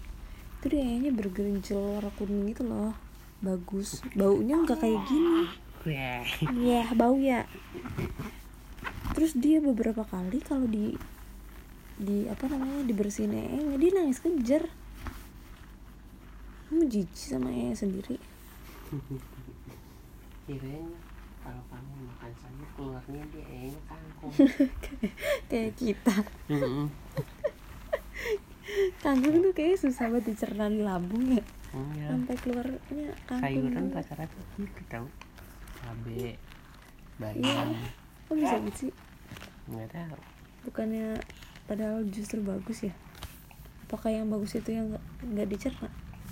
itu 0.62 0.78
dia 0.78 0.86
ee-nya 0.86 1.10
bergerincil 1.10 1.98
warna 1.98 2.14
kuning 2.14 2.54
gitu 2.54 2.62
loh. 2.62 2.94
Bagus. 3.42 3.98
Baunya 4.14 4.62
nggak 4.62 4.78
kayak 4.78 5.02
gini. 5.10 5.50
Iya 6.54 6.94
bau 6.94 7.18
ya. 7.18 7.50
Terus 9.18 9.34
dia 9.34 9.58
beberapa 9.58 10.06
kali 10.06 10.38
kalau 10.38 10.70
di 10.70 10.94
di 11.94 12.26
apa 12.26 12.50
namanya 12.50 12.82
dibersihin 12.86 13.34
ee 13.34 13.78
dia 13.78 13.90
nangis 13.94 14.18
kejar. 14.18 14.66
Kamu 16.70 16.90
jijik 16.90 17.14
sama 17.14 17.50
ee 17.54 17.74
sendiri. 17.74 18.18
Kirain 20.44 20.88
kalau 21.44 21.62
kamu 21.68 21.92
makan 22.08 22.32
sayur 22.40 22.68
keluarnya 22.72 23.22
dia 23.28 23.44
enak 23.68 23.84
kangkung 23.84 24.32
kayak 25.52 25.72
kita. 25.76 26.16
Kangkung 29.04 29.44
tuh 29.44 29.52
kayak 29.52 29.76
susah 29.76 30.08
banget 30.08 30.32
dicerna 30.32 30.72
di 30.72 30.80
lambung 30.80 31.36
ya. 31.36 31.44
Iya. 31.74 32.06
sampai 32.14 32.38
keluarnya 32.38 33.08
kangkung 33.26 33.66
sayuran 33.66 33.86
rata-rata 33.92 34.40
gitu 34.56 34.82
tau. 34.86 35.06
Cabe 35.82 36.14
iya. 36.14 36.34
bayam 37.18 37.76
kok 38.24 38.34
bisa 38.40 38.56
gitu 38.64 38.78
sih? 38.88 38.92
Nggak 39.68 39.88
tahu. 39.92 40.18
Bukannya 40.64 41.18
padahal 41.64 42.04
justru 42.08 42.40
bagus 42.44 42.84
ya. 42.88 42.94
Apakah 43.88 44.10
yang 44.10 44.26
bagus 44.32 44.56
itu 44.56 44.74
yang 44.74 44.96
nggak 45.22 45.48
dicerna? 45.48 45.88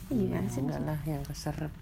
Ya, 0.09 0.15
gimana 0.17 0.45
Iya, 0.45 0.53
sih 0.53 0.61
enggak 0.65 0.83
lah 0.83 1.01
yang 1.09 1.23
keserap 1.25 1.73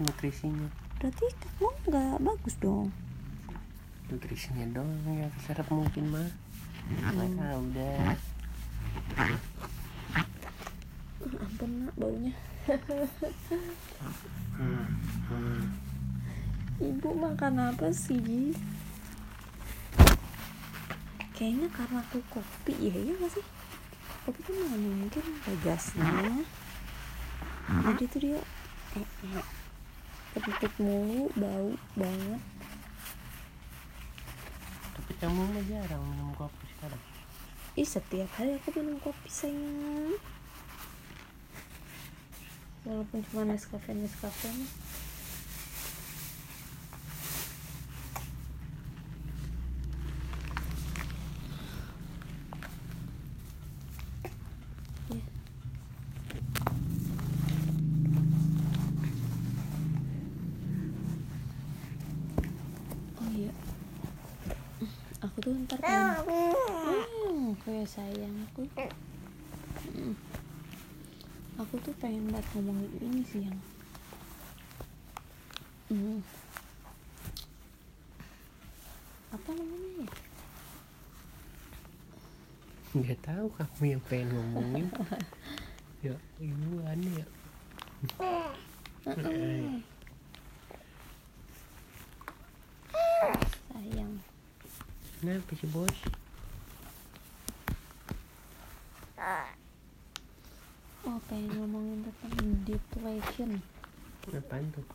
nutrisinya. 0.00 0.68
Berarti 1.00 1.24
kamu 1.42 1.68
nggak 1.90 2.16
bagus 2.22 2.54
dong. 2.60 2.88
Nutrisinya 4.08 4.64
doang 4.72 5.00
yang 5.08 5.32
keserap 5.40 5.66
mungkin 5.72 6.04
mah. 6.12 6.28
Hmm. 6.84 7.32
tahu 7.40 7.62
dah 7.72 8.12
Ah, 9.16 9.32
ampun 11.40 11.70
nak 11.88 11.94
baunya. 11.96 12.32
Ibu 16.78 17.08
makan 17.16 17.54
apa 17.72 17.88
sih 17.90 18.52
kayaknya 21.44 21.68
karena 21.76 22.00
aku 22.00 22.24
kopi 22.32 22.72
ya 22.88 22.96
iya 22.96 23.12
gak 23.20 23.36
sih? 23.36 23.44
Kopi 24.24 24.40
kan 24.48 24.56
nggak 24.56 24.80
mungkin 24.80 25.24
ada 25.44 25.52
gasnya. 25.60 26.08
Jadi 27.68 28.04
tuh 28.08 28.20
dia 28.24 28.40
eh, 28.96 29.08
eh, 29.28 29.44
kentut 30.40 30.72
mulu 30.80 31.28
bau 31.36 31.76
banget. 32.00 32.40
Tapi 34.96 35.12
kamu 35.20 35.40
mah 35.52 35.64
jarang 35.68 36.00
minum 36.08 36.32
kopi 36.32 36.64
sekarang. 36.80 37.02
Ih 37.76 37.84
setiap 37.84 38.32
hari 38.40 38.56
aku 38.56 38.80
minum 38.80 38.96
kopi 39.04 39.28
sayang. 39.28 40.16
Walaupun 42.88 43.20
cuma 43.28 43.44
Nescafe 43.44 43.92
Nescafe 43.92 44.48
mah 44.48 44.72
Ya. 55.12 55.20
Oh 63.20 63.28
iya 63.36 63.52
Aku 65.20 65.36
tuh 65.44 65.52
ntar 65.68 65.76
pengen 65.84 66.24
Hmm, 66.24 67.52
kayak 67.60 67.84
sayang 67.84 68.43
aku 68.54 68.86
Hmm. 69.84 70.14
Aku 71.58 71.74
tuh 71.82 71.94
pengen 71.98 72.30
banget 72.30 72.46
ngomongin 72.54 72.92
ini 73.02 73.22
sih 73.26 73.42
yang 73.42 73.58
Hmm. 75.90 76.22
Apa 79.34 79.50
namanya 79.52 79.90
ya? 80.06 80.08
nggak 82.94 83.20
tahu 83.26 83.46
kamu 83.58 83.82
yang 83.90 84.02
pengen 84.06 84.28
ngomongin 84.38 84.86
ya 85.98 86.14
ibu 86.38 86.78
aneh 86.86 87.10
ya 87.18 87.26
Heeh. 89.02 89.82
Sayang 93.66 94.14
kenapa 95.18 95.50
sih 95.58 95.66
bos 95.74 95.98
Oh 101.04 101.18
pengen 101.34 101.50
ngomongin 101.58 101.98
tentang 102.06 102.46
depression. 102.62 103.50
Apaan 104.30 104.70
tuh? 104.70 104.86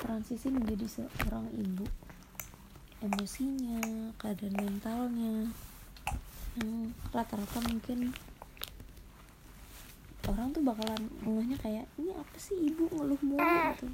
Transisi 0.00 0.48
menjadi 0.48 0.88
seorang 0.88 1.44
ibu. 1.52 1.84
Emosinya, 3.04 3.76
keadaan 4.16 4.56
mentalnya. 4.56 5.52
Yang 6.56 6.96
rata-rata 7.12 7.60
mungkin 7.68 8.16
orang 10.32 10.48
tuh 10.56 10.64
bakalan 10.64 11.02
ngehnya 11.28 11.60
kayak 11.60 11.84
ini 12.00 12.16
apa 12.16 12.36
sih 12.40 12.56
ibu 12.56 12.88
ngeluh 12.88 13.20
mulu? 13.20 13.44
Gitu. 13.76 13.86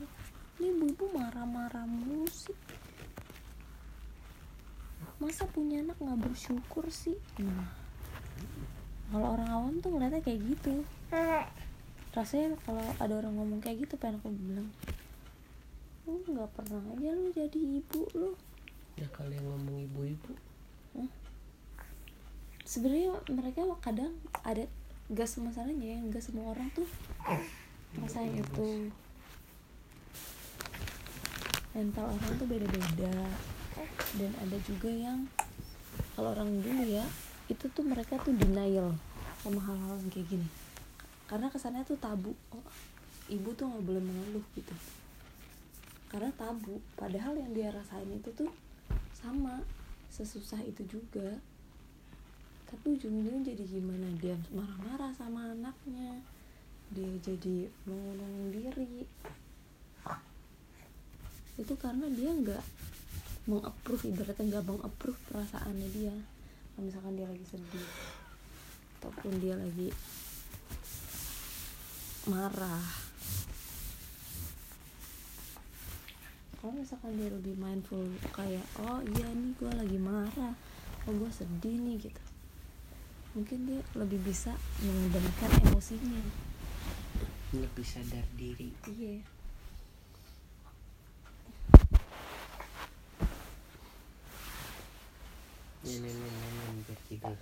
Ini 0.62 0.66
ibu-ibu 0.70 1.04
marah-marah 1.18 1.82
mulu 1.82 2.30
sih. 2.30 2.54
Masa 5.18 5.50
punya 5.50 5.82
anak 5.82 5.98
nggak 5.98 6.30
bersyukur 6.30 6.86
sih? 6.94 7.18
Nah 7.42 7.66
kalau 9.10 9.34
orang 9.34 9.50
awam 9.50 9.74
tuh 9.82 9.90
ngeliatnya 9.98 10.22
kayak 10.22 10.46
gitu 10.46 10.86
rasanya 12.18 12.58
kalau 12.66 12.82
ada 12.98 13.14
orang 13.14 13.30
ngomong 13.38 13.62
kayak 13.62 13.86
gitu 13.86 13.94
pengen 13.94 14.18
aku 14.18 14.34
bilang 14.34 14.66
lu 16.02 16.18
nggak 16.34 16.50
pernah 16.50 16.82
aja 16.98 17.14
lu 17.14 17.30
jadi 17.30 17.60
ibu 17.78 18.00
lu. 18.18 18.34
Ya 18.98 19.06
kalau 19.14 19.30
yang 19.30 19.46
ngomong 19.46 19.86
ibu-ibu. 19.86 20.32
Sebenarnya 22.66 23.14
mereka 23.30 23.62
kadang 23.78 24.18
ada 24.42 24.66
gas 25.14 25.38
masalahnya 25.38 25.94
ya 25.94 25.98
nggak 26.02 26.24
semua 26.24 26.56
orang 26.56 26.66
tuh 26.74 26.88
ngerasain 27.94 28.34
itu. 28.34 28.90
mental 31.76 32.10
orang 32.10 32.32
tuh 32.40 32.48
beda-beda. 32.50 33.14
Dan 34.18 34.32
ada 34.42 34.56
juga 34.66 34.90
yang 34.90 35.30
kalau 36.16 36.34
orang 36.34 36.50
dulu 36.64 36.82
ya 36.82 37.06
itu 37.46 37.70
tuh 37.70 37.86
mereka 37.86 38.18
tuh 38.18 38.34
denial 38.34 38.96
sama 39.44 39.62
hal-hal 39.62 40.02
yang 40.02 40.10
kayak 40.10 40.26
gini 40.34 40.48
karena 41.28 41.52
kesannya 41.52 41.84
tuh 41.84 42.00
tabu 42.00 42.32
oh, 42.56 42.64
ibu 43.28 43.52
tuh 43.52 43.68
nggak 43.68 43.84
boleh 43.84 44.02
mengeluh 44.02 44.46
gitu. 44.56 44.74
Karena 46.08 46.32
tabu. 46.34 46.80
Padahal 46.96 47.36
yang 47.36 47.52
dia 47.52 47.68
rasain 47.68 48.08
itu 48.08 48.32
tuh 48.32 48.48
sama. 49.12 49.60
Sesusah 50.08 50.64
itu 50.64 50.80
juga. 50.88 51.36
Tapi 52.64 52.96
ujung-ujungnya 52.96 53.52
jadi 53.52 53.64
gimana? 53.68 54.08
Dia 54.16 54.34
marah-marah 54.48 55.12
sama 55.12 55.52
anaknya. 55.52 56.16
Dia 56.96 57.12
jadi 57.20 57.68
mengurung 57.84 58.48
diri. 58.48 59.04
Itu 61.60 61.76
karena 61.76 62.08
dia 62.08 62.32
nggak 62.32 62.64
mengapprove 63.48 64.08
ibaratnya 64.08 64.44
nggak 64.56 64.64
mengapprove 64.64 65.20
perasaannya 65.28 65.88
dia. 65.92 66.16
Misalkan 66.80 67.20
dia 67.20 67.28
lagi 67.28 67.44
sedih 67.44 67.88
ataupun 68.98 69.38
dia 69.38 69.54
lagi 69.54 69.94
marah. 72.28 72.84
Kalau 76.60 76.76
misalkan 76.76 77.16
dia 77.16 77.32
lebih 77.32 77.56
mindful 77.56 78.04
kayak 78.36 78.66
oh 78.84 79.00
iya 79.16 79.28
nih 79.32 79.56
gue 79.56 79.72
lagi 79.72 79.98
marah. 79.98 80.52
Oh 81.08 81.12
gue 81.16 81.30
sedih 81.32 81.80
nih 81.80 81.96
gitu. 81.96 82.22
Mungkin 83.32 83.64
dia 83.64 83.80
lebih 83.96 84.20
bisa 84.20 84.52
mengendalikan 84.84 85.48
emosinya. 85.64 86.20
Lebih 87.56 87.86
sadar 87.88 88.26
diri. 88.36 88.76
Iya. 88.84 89.24
Nenek 95.88 96.12
nenek 96.12 96.84
biar 96.84 97.00
tidur 97.08 97.38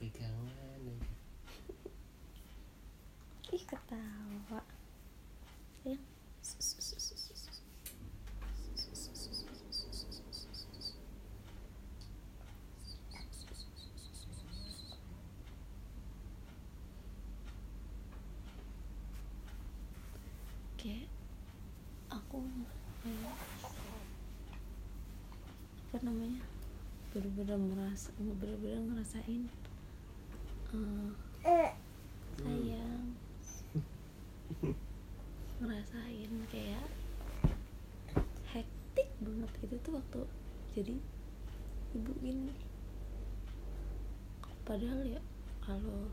pegangan 0.00 0.56
aja 0.80 0.96
ih 3.52 3.64
ketawa 3.68 4.64
sayang 5.76 6.00
kayak 20.80 21.12
aku 22.08 22.40
kayak 23.04 23.36
apa 25.90 25.98
namanya 26.00 26.40
bener-bener 27.10 27.58
merasa 27.58 28.14
bener-bener 28.18 28.78
ngerasain 28.90 29.42
eh, 31.42 31.72
sayang. 32.38 33.04
Ngerasain 35.58 36.32
kayak 36.50 36.86
hektik 38.54 39.08
banget. 39.18 39.50
Gitu 39.62 39.74
tuh 39.82 39.92
waktu 39.98 40.20
jadi 40.70 40.94
ibu 41.98 42.14
gini 42.22 42.54
padahal 44.62 45.02
ya 45.02 45.18
kalau 45.58 46.06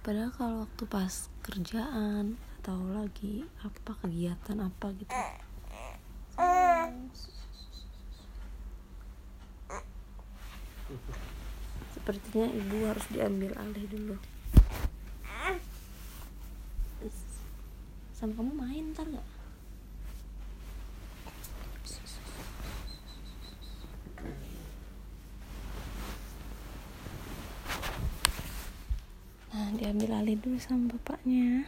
padahal 0.00 0.32
kalau 0.32 0.56
waktu 0.64 0.84
pas 0.88 1.28
kerjaan 1.44 2.40
atau 2.64 2.80
lagi 2.88 3.44
apa 3.60 3.92
kegiatan 4.00 4.56
apa 4.64 4.86
gitu 4.96 5.12
sepertinya 12.04 12.52
ibu 12.52 12.84
harus 12.84 13.08
diambil 13.08 13.56
alih 13.56 13.88
dulu. 13.88 14.16
Sama 18.12 18.36
kamu 18.36 18.52
main 18.52 18.92
ntar 18.92 19.08
nggak? 19.08 19.24
Nah 29.56 29.68
diambil 29.80 30.10
alih 30.20 30.36
dulu 30.36 30.60
sama 30.60 30.92
bapaknya. 30.92 31.64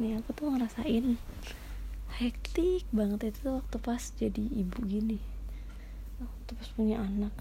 Nih 0.00 0.16
aku 0.16 0.32
tuh 0.32 0.48
ngerasain 0.48 1.20
hektik 2.16 2.88
banget 2.88 3.36
itu 3.36 3.52
waktu 3.52 3.76
pas 3.84 4.00
jadi 4.16 4.40
ibu 4.48 4.80
gini 4.88 5.20
waktu 6.24 6.50
pas 6.54 6.68
punya 6.74 6.96
anak. 7.02 7.34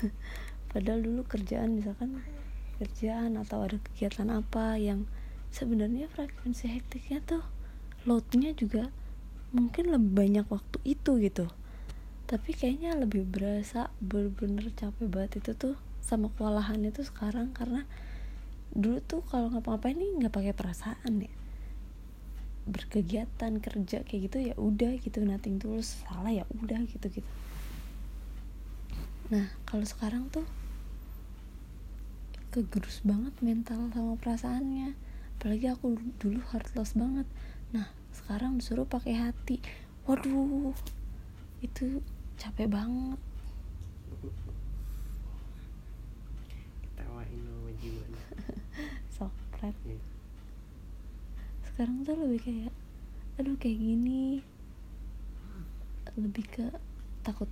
Padahal 0.70 1.00
dulu 1.02 1.26
kerjaan 1.26 1.74
misalkan 1.78 2.22
kerjaan 2.78 3.36
atau 3.36 3.66
ada 3.66 3.76
kegiatan 3.80 4.28
apa 4.32 4.80
yang 4.80 5.04
sebenarnya 5.50 6.08
frekuensi 6.12 6.70
hektiknya 6.70 7.20
tuh 7.26 7.44
loadnya 8.08 8.56
juga 8.56 8.88
mungkin 9.50 9.90
lebih 9.90 10.12
banyak 10.14 10.46
waktu 10.46 10.78
itu 10.86 11.18
gitu. 11.20 11.50
Tapi 12.30 12.50
kayaknya 12.54 12.94
lebih 12.94 13.26
berasa 13.26 13.90
bener-bener 13.98 14.70
capek 14.78 15.10
banget 15.10 15.42
itu 15.42 15.52
tuh 15.58 15.74
sama 15.98 16.30
kewalahan 16.38 16.78
itu 16.86 17.02
sekarang. 17.02 17.50
Karena 17.50 17.82
dulu 18.70 19.02
tuh 19.02 19.26
kalau 19.26 19.50
ngapa-ngapain 19.50 19.98
nih 19.98 20.10
nggak 20.22 20.34
pakai 20.34 20.54
perasaan 20.54 21.26
ya 21.26 21.39
berkegiatan 22.68 23.56
kerja 23.58 24.04
kayak 24.04 24.20
gitu 24.28 24.38
ya 24.52 24.54
udah 24.60 24.92
gitu 25.00 25.24
nating 25.24 25.56
tulus 25.56 26.00
salah 26.04 26.32
ya 26.32 26.44
udah 26.60 26.80
gitu 26.84 27.06
gitu. 27.08 27.30
Nah 29.30 29.46
kalau 29.64 29.86
sekarang 29.86 30.28
tuh 30.28 30.44
kegerus 32.50 33.00
banget 33.06 33.32
mental 33.40 33.88
sama 33.94 34.18
perasaannya. 34.18 34.98
Apalagi 35.38 35.66
aku 35.72 35.96
dulu 36.18 36.42
heartless 36.50 36.98
banget. 36.98 37.24
Nah 37.70 37.88
sekarang 38.12 38.58
disuruh 38.58 38.84
pakai 38.84 39.16
hati. 39.16 39.62
Waduh 40.04 40.74
itu 41.62 42.02
capek 42.36 42.66
banget. 42.66 43.20
Ketawain 46.82 47.38
sama 47.40 47.70
jiwanya. 47.78 48.24
Sokret 49.16 49.76
Iya. 49.86 50.09
Sekarang 51.80 52.04
tuh 52.04 52.12
lebih 52.12 52.44
kayak 52.44 52.72
aduh 53.40 53.56
kayak 53.56 53.80
gini. 53.80 54.44
Lebih 56.12 56.44
ke 56.44 56.68
takut 57.24 57.48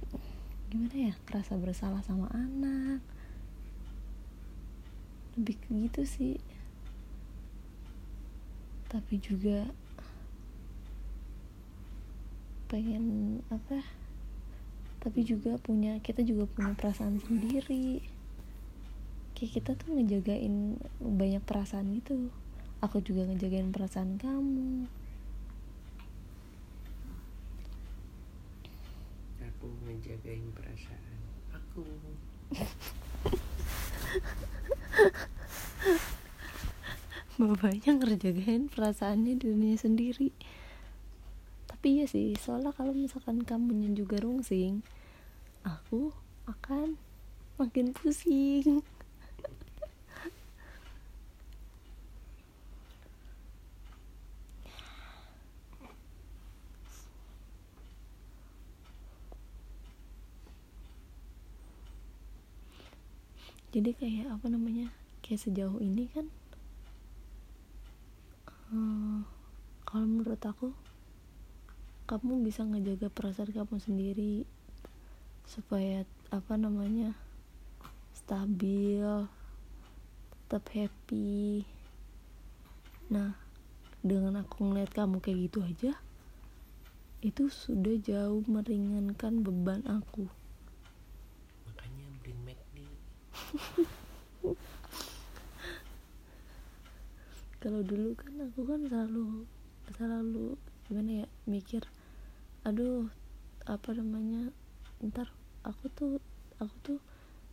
gimana 0.68 0.92
ya 0.92 1.12
kerasa 1.24 1.56
bersalah 1.56 2.04
sama 2.04 2.28
anak. 2.36 3.00
Lebih 5.32 5.56
ke 5.64 5.68
gitu 5.72 6.04
sih. 6.04 6.36
Tapi 8.92 9.16
juga 9.16 9.64
pengen 12.68 13.40
apa 13.48 13.80
tapi 15.00 15.24
juga 15.24 15.56
punya 15.56 16.04
kita 16.04 16.20
juga 16.20 16.44
punya 16.52 16.76
perasaan 16.76 17.16
sendiri. 17.16 18.04
Kayak 19.32 19.52
kita 19.56 19.70
tuh 19.72 19.96
ngejagain 19.96 20.76
banyak 21.00 21.40
perasaan 21.48 21.96
gitu 21.96 22.28
aku 22.78 23.02
juga 23.02 23.26
ngejagain 23.26 23.74
perasaan 23.74 24.18
kamu. 24.18 24.86
Aku 29.42 29.66
ngejagain 29.86 30.46
perasaan 30.54 31.18
aku. 31.50 31.82
Bapaknya 37.38 37.94
ngerjagain 37.94 38.66
perasaannya 38.66 39.38
di 39.38 39.44
dunia 39.46 39.78
sendiri. 39.78 40.34
Tapi 41.70 42.02
iya 42.02 42.06
sih 42.10 42.34
soalnya 42.34 42.74
kalau 42.74 42.90
misalkan 42.90 43.46
kamunya 43.46 43.94
juga 43.94 44.18
rungsing 44.18 44.82
aku 45.62 46.10
akan 46.50 46.98
makin 47.54 47.94
pusing 47.94 48.82
jadi 63.68 63.90
kayak 63.92 64.26
apa 64.33 64.46
namanya 64.48 64.88
kayak 65.20 65.44
sejauh 65.44 65.76
ini 65.85 66.09
kan 66.09 66.26
eh, 68.72 69.20
kalau 69.85 70.07
menurut 70.09 70.40
aku 70.40 70.72
kamu 72.09 72.40
bisa 72.40 72.64
ngejaga 72.64 73.12
perasaan 73.12 73.52
kamu 73.52 73.76
sendiri 73.76 74.35
supaya 75.44 76.09
apa 76.33 76.57
namanya 76.57 77.12
stabil 78.16 79.04
tetap 80.48 80.64
happy. 80.72 81.68
Nah 83.12 83.37
dengan 84.00 84.40
aku 84.40 84.64
ngeliat 84.64 84.92
kamu 84.96 85.20
kayak 85.20 85.38
gitu 85.50 85.59
aja 85.61 85.92
itu 87.18 87.50
sudah 87.50 87.98
jauh 87.98 88.46
meringankan 88.46 89.42
beban 89.42 89.83
aku 89.90 90.31
kalau 97.62 97.82
dulu 97.82 98.14
kan 98.14 98.32
aku 98.44 98.61
kan 98.68 98.80
selalu 98.87 99.46
selalu 99.96 100.56
gimana 100.87 101.11
ya 101.24 101.26
mikir 101.48 101.82
aduh 102.62 103.08
apa 103.68 103.92
namanya 103.96 104.52
ntar 105.00 105.32
aku 105.64 105.88
tuh 105.92 106.20
aku 106.61 106.76
tuh 106.84 107.00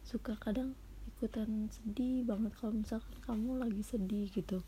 suka 0.06 0.38
kadang 0.38 0.76
ikutan 1.16 1.72
sedih 1.72 2.28
banget 2.28 2.52
kalau 2.60 2.76
misalkan 2.76 3.16
kamu 3.24 3.58
lagi 3.58 3.82
sedih 3.82 4.28
gitu. 4.30 4.62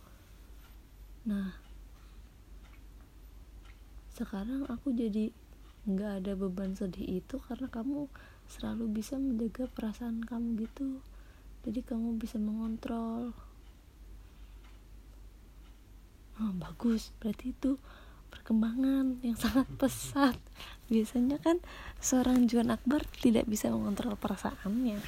Nah 1.28 1.54
sekarang 4.18 4.66
aku 4.66 4.96
jadi 4.96 5.30
nggak 5.88 6.12
ada 6.24 6.34
beban 6.34 6.74
sedih 6.74 7.22
itu 7.22 7.38
karena 7.48 7.70
kamu 7.70 8.10
selalu 8.50 9.00
bisa 9.00 9.16
menjaga 9.16 9.70
perasaan 9.72 10.26
kamu 10.26 10.66
gitu 10.66 11.00
jadi 11.68 11.84
kamu 11.84 12.16
bisa 12.16 12.40
mengontrol. 12.40 13.36
Oh, 16.40 16.54
bagus. 16.56 17.12
Berarti 17.20 17.52
itu 17.52 17.76
perkembangan 18.32 19.20
yang 19.20 19.36
sangat 19.36 19.68
pesat. 19.76 20.40
Biasanya 20.88 21.44
kan 21.44 21.60
seorang 22.00 22.48
Juan 22.48 22.72
Akbar 22.72 23.04
tidak 23.20 23.52
bisa 23.52 23.68
mengontrol 23.68 24.16
perasaannya. 24.16 25.04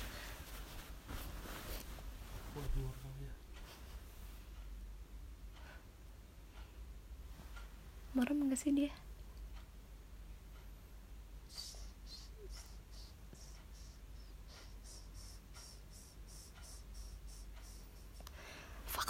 Merem 8.19 8.51
gak 8.51 8.59
sih 8.59 8.75
dia 8.75 8.91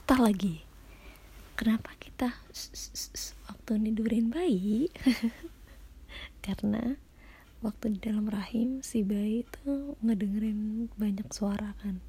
fakta 0.10 0.26
lagi. 0.26 0.66
Kenapa 1.54 1.94
kita 2.02 2.34
waktu 3.46 3.78
nidurin 3.78 4.34
bayi? 4.34 4.90
Karena 6.50 6.98
waktu 7.62 7.94
di 7.94 8.00
dalam 8.02 8.26
rahim 8.26 8.82
si 8.82 9.06
bayi 9.06 9.46
itu 9.46 9.94
ngedengerin 10.02 10.90
banyak 10.98 11.30
suara 11.30 11.78
kan. 11.86 12.02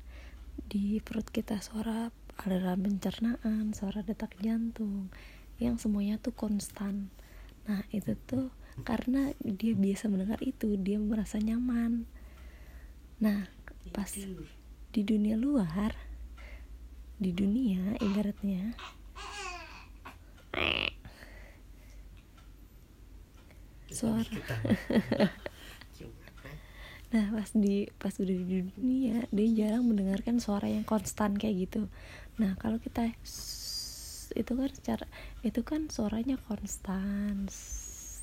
Di 0.65 1.05
perut 1.05 1.29
kita 1.29 1.61
suara 1.61 2.09
aliran 2.41 2.81
pencernaan 2.89 3.77
suara 3.77 4.01
detak 4.01 4.33
jantung 4.41 5.13
yang 5.61 5.77
semuanya 5.77 6.17
tuh 6.17 6.33
konstan. 6.33 7.13
Nah 7.69 7.85
itu 7.93 8.17
tuh 8.25 8.49
karena 8.81 9.37
dia 9.45 9.77
biasa 9.77 10.09
mendengar 10.09 10.41
itu 10.41 10.73
dia 10.81 10.97
merasa 10.97 11.37
nyaman. 11.37 12.09
Nah 13.21 13.45
pas 13.93 14.09
di 14.89 15.03
dunia 15.05 15.37
luar 15.37 16.10
di 17.21 17.31
dunia 17.37 18.01
ibaratnya. 18.01 18.73
Suara. 23.93 24.25
Nah 27.11 27.27
pas 27.35 27.51
di 27.59 27.91
pas 27.99 28.15
udah 28.23 28.37
di 28.39 28.63
dunia 28.71 29.27
dia 29.35 29.49
jarang 29.51 29.83
mendengarkan 29.83 30.39
suara 30.39 30.71
yang 30.71 30.87
konstan 30.87 31.35
kayak 31.35 31.67
gitu. 31.67 31.91
Nah 32.39 32.55
kalau 32.55 32.79
kita 32.79 33.11
itu 34.39 34.53
kan 34.55 34.71
secara 34.71 35.11
itu 35.43 35.67
kan 35.67 35.91
suaranya 35.91 36.39
konstan 36.47 37.51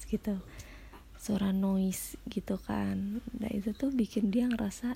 gitu. 0.07 0.39
Suara 1.19 1.51
noise 1.51 2.15
gitu 2.31 2.55
kan. 2.63 3.19
Nah 3.35 3.51
itu 3.51 3.75
tuh 3.75 3.91
bikin 3.91 4.31
dia 4.31 4.47
ngerasa 4.47 4.95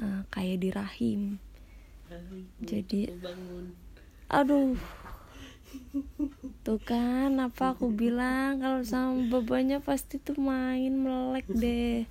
uh, 0.00 0.24
kayak 0.32 0.64
di 0.64 0.70
rahim 0.72 1.20
jadi 2.62 3.12
aduh. 4.28 4.76
Tuh 6.62 6.80
kan 6.80 7.34
apa 7.42 7.74
aku 7.74 7.90
bilang 7.90 8.62
kalau 8.62 8.82
sama 8.86 9.26
babanya 9.30 9.82
pasti 9.82 10.22
tuh 10.22 10.38
main 10.38 10.94
melek 10.94 11.46
deh. 11.50 12.06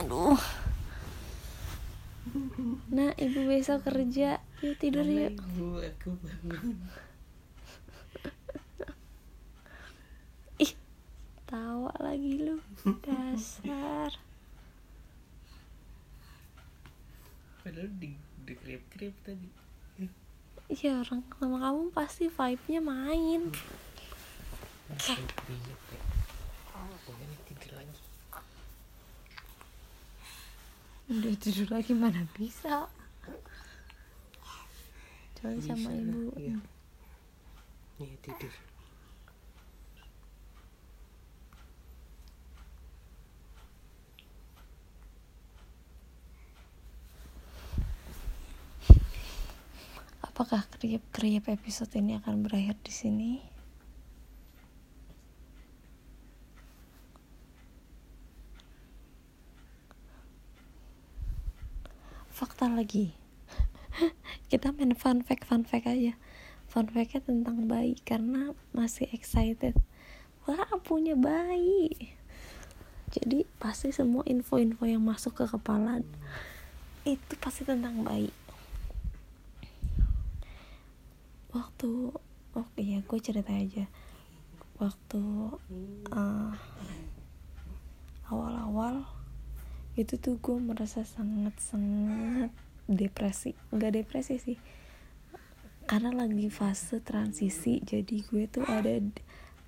Aduh. 0.00 0.40
Nah 2.88 3.12
ibu 3.20 3.40
besok 3.48 3.84
kerja. 3.88 4.40
Yuk 4.64 4.76
tidur 4.80 5.04
yuk. 5.04 5.36
ibu 5.36 5.80
aku 5.80 6.10
bangun. 6.20 6.76
Ih 10.60 10.72
tawa 11.44 11.92
lagi 12.00 12.32
lu. 12.40 12.56
Dasar 13.04 14.29
padahal 17.70 17.86
di 18.02 18.10
di 18.42 18.54
krip 18.58 18.82
krip 18.90 19.14
tadi 19.22 19.46
Iya 20.70 21.02
orang 21.02 21.22
sama 21.34 21.58
kamu 21.58 21.82
pasti 21.90 22.30
vibe-nya 22.30 22.78
main. 22.78 23.50
Kayak 24.94 25.26
tidur 27.42 27.70
lagi. 27.74 27.98
Udah 31.10 31.34
tidur 31.42 31.66
lagi 31.74 31.90
mana 31.90 32.22
bisa. 32.38 32.86
Coba 35.34 35.58
sama 35.58 35.90
ibu. 35.90 36.30
Iya. 36.38 36.58
Iya 37.98 38.14
tidur. 38.22 38.54
Apakah 50.40 50.64
kriep-kriep 50.72 51.52
episode 51.52 51.92
ini 52.00 52.16
akan 52.16 52.40
berakhir 52.40 52.72
di 52.80 52.88
sini? 52.88 53.32
Fakta 62.32 62.72
lagi. 62.72 63.12
Kita 64.48 64.72
main 64.72 64.96
fun 64.96 65.20
fact 65.20 65.44
fun 65.44 65.68
fact 65.68 65.84
aja. 65.84 66.16
Fun 66.72 66.88
factnya 66.88 67.20
tentang 67.20 67.68
bayi 67.68 68.00
karena 68.00 68.56
masih 68.72 69.12
excited. 69.12 69.76
Wah 70.48 70.72
punya 70.80 71.20
bayi. 71.20 72.16
Jadi 73.12 73.44
pasti 73.60 73.92
semua 73.92 74.24
info-info 74.24 74.88
yang 74.88 75.04
masuk 75.04 75.36
ke 75.36 75.44
kepala 75.44 76.00
itu 77.04 77.34
pasti 77.44 77.68
tentang 77.68 78.00
bayi 78.08 78.32
waktu 81.50 82.14
oh 82.56 82.68
iya 82.78 83.02
gue 83.04 83.18
cerita 83.22 83.54
aja. 83.54 83.86
Waktu 84.80 85.22
uh, 86.10 86.52
awal-awal 88.30 89.04
itu 89.98 90.16
tuh 90.16 90.38
gue 90.40 90.56
merasa 90.56 91.02
sangat 91.04 91.54
sangat 91.60 92.50
depresi. 92.88 93.54
Nggak 93.74 94.02
depresi 94.02 94.40
sih. 94.40 94.58
Karena 95.86 96.14
lagi 96.14 96.46
fase 96.48 97.02
transisi 97.02 97.82
jadi 97.82 98.16
gue 98.30 98.46
tuh 98.46 98.64
ada 98.66 99.02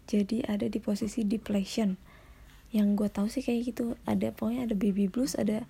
jadi 0.06 0.46
ada 0.46 0.66
di 0.70 0.78
posisi 0.78 1.26
depletion. 1.26 1.98
Yang 2.72 2.88
gue 2.96 3.08
tahu 3.12 3.26
sih 3.28 3.44
kayak 3.44 3.74
gitu. 3.74 3.98
Ada 4.08 4.32
pokoknya 4.32 4.70
ada 4.70 4.74
baby 4.78 5.10
blues 5.10 5.34
ada 5.36 5.66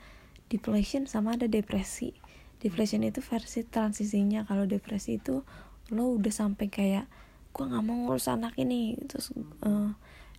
depletion 0.53 1.09
sama 1.09 1.35
ada 1.35 1.49
depresi. 1.49 2.15
Depletion 2.63 3.03
itu 3.03 3.19
versi 3.19 3.67
transisinya. 3.67 4.47
Kalau 4.47 4.71
depresi 4.71 5.19
itu 5.19 5.43
lo 5.93 6.17
udah 6.17 6.33
sampai 6.33 6.73
kayak 6.73 7.07
gue 7.53 7.65
nggak 7.69 7.85
mau 7.85 7.97
ngurus 8.09 8.33
anak 8.33 8.57
ini. 8.57 8.97
Terus 9.05 9.31
uh, 9.63 9.93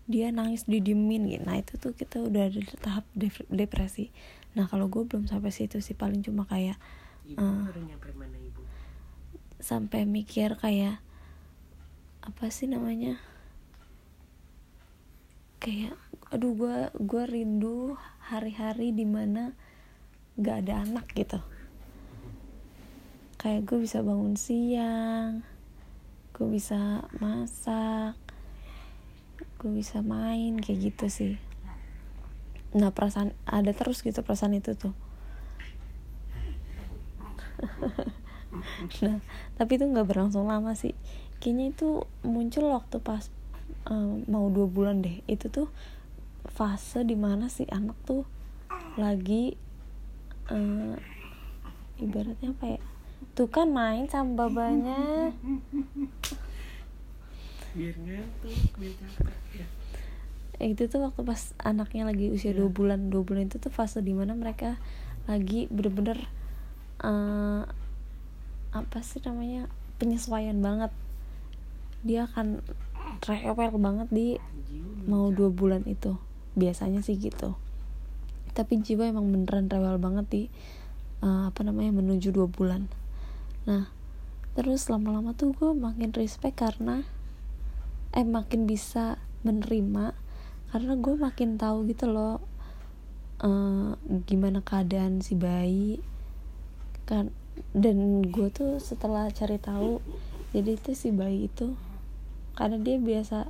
dia 0.09 0.33
nangis 0.33 0.65
didiemin 0.65 1.29
gitu. 1.29 1.43
Nah 1.45 1.61
itu 1.61 1.77
tuh 1.77 1.93
kita 1.93 2.19
udah 2.19 2.49
ada 2.49 2.59
di 2.59 2.75
tahap 2.81 3.05
depresi. 3.47 4.09
Nah 4.57 4.65
kalau 4.65 4.89
gue 4.89 5.05
belum 5.05 5.29
sampai 5.29 5.53
situ 5.53 5.79
sih. 5.79 5.93
Paling 5.93 6.25
cuma 6.25 6.49
kayak 6.49 6.81
uh, 7.37 7.69
sampai 9.61 10.09
mikir 10.09 10.57
kayak 10.57 10.97
apa 12.25 12.49
sih 12.49 12.65
namanya? 12.65 13.21
Kayak 15.61 15.95
aduh 16.33 16.57
gue 16.57 16.77
gue 16.97 17.23
rindu 17.29 17.93
hari-hari 18.25 18.89
di 18.89 19.05
mana 19.05 19.53
gak 20.33 20.65
ada 20.65 20.81
anak 20.81 21.05
gitu 21.13 21.37
kayak 23.43 23.67
gue 23.67 23.83
bisa 23.83 23.99
bangun 23.99 24.39
siang 24.39 25.43
gue 26.31 26.47
bisa 26.47 27.03
masak 27.19 28.15
gue 29.63 29.71
bisa 29.71 30.03
main 30.03 30.59
kayak 30.59 30.91
gitu 30.91 31.05
sih. 31.07 31.33
Nah 32.75 32.91
perasaan 32.91 33.31
ada 33.47 33.71
terus 33.71 34.03
gitu 34.03 34.19
perasaan 34.19 34.59
itu 34.59 34.75
tuh. 34.75 34.91
Nah 39.01 39.17
tapi 39.57 39.81
itu 39.81 39.87
nggak 39.87 40.03
berlangsung 40.03 40.45
lama 40.51 40.75
sih. 40.75 40.93
Kayaknya 41.39 41.65
itu 41.73 41.89
muncul 42.27 42.69
waktu 42.75 42.99
pas 42.99 43.31
um, 43.87 44.27
mau 44.27 44.51
dua 44.51 44.67
bulan 44.67 44.99
deh. 44.99 45.23
Itu 45.31 45.47
tuh 45.47 45.71
fase 46.51 47.07
di 47.07 47.15
mana 47.15 47.47
si 47.47 47.63
anak 47.71 47.95
tuh 48.03 48.27
lagi 48.99 49.55
uh, 50.51 50.93
ibaratnya 51.97 52.51
apa 52.51 52.65
ya 52.77 52.81
tuh 53.33 53.49
kan 53.49 53.65
main 53.69 54.05
sama 54.05 54.45
babanya. 54.45 55.33
Biar 57.73 57.95
ngantuk 57.97 58.57
biar 58.77 58.93
capek 59.01 59.37
ya. 59.57 59.67
Itu 60.61 60.85
tuh 60.85 61.01
waktu 61.01 61.25
pas 61.25 61.57
anaknya 61.57 62.05
lagi 62.05 62.29
usia 62.29 62.53
dua 62.53 62.69
yeah. 62.69 62.75
bulan 62.77 62.99
dua 63.09 63.25
bulan 63.25 63.49
itu 63.49 63.57
tuh 63.57 63.73
fase 63.73 64.05
di 64.05 64.13
mana 64.13 64.37
mereka 64.37 64.77
lagi 65.25 65.65
bener-bener 65.73 66.29
uh, 67.01 67.65
apa 68.69 68.99
sih 69.01 69.17
namanya 69.25 69.65
penyesuaian 69.97 70.61
banget. 70.61 70.93
Dia 72.05 72.29
akan 72.29 72.61
rewel 73.25 73.73
banget 73.81 74.07
di 74.13 74.27
mau 75.09 75.33
dua 75.33 75.49
bulan 75.49 75.81
itu. 75.89 76.21
Biasanya 76.53 77.01
sih 77.01 77.17
gitu. 77.17 77.57
Tapi 78.53 78.77
jiwa 78.85 79.09
emang 79.09 79.33
beneran 79.33 79.65
rewel 79.65 79.97
banget 79.97 80.25
di 80.29 80.43
uh, 81.25 81.49
apa 81.49 81.65
namanya 81.65 81.97
menuju 81.97 82.29
dua 82.29 82.45
bulan 82.45 82.85
nah 83.63 83.89
terus 84.53 84.85
lama-lama 84.91 85.33
tuh 85.33 85.55
gue 85.55 85.71
makin 85.73 86.13
respect 86.13 86.61
karena 86.61 87.01
eh 88.13 88.27
makin 88.27 88.69
bisa 88.69 89.17
menerima 89.41 90.13
karena 90.69 90.93
gue 90.97 91.15
makin 91.17 91.57
tahu 91.57 91.85
gitu 91.89 92.09
loh 92.09 92.41
uh, 93.43 93.93
gimana 94.25 94.63
keadaan 94.63 95.19
si 95.21 95.35
bayi 95.37 95.99
kan. 97.03 97.29
Dan 97.69 98.25
gue 98.33 98.49
tuh 98.49 98.81
setelah 98.81 99.29
cari 99.29 99.61
tahu 99.61 100.01
jadi 100.57 100.73
itu 100.73 100.97
si 100.97 101.13
bayi 101.13 101.45
itu 101.45 101.77
karena 102.57 102.81
dia 102.81 102.97
biasa 102.97 103.49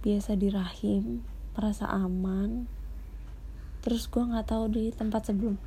biasa 0.00 0.30
di 0.40 0.48
rahim 0.48 1.20
merasa 1.52 1.84
aman. 1.92 2.64
Terus 3.84 4.08
gue 4.08 4.24
nggak 4.24 4.48
tahu 4.48 4.64
di 4.72 4.84
tempat 4.96 5.28
sebelum 5.28 5.60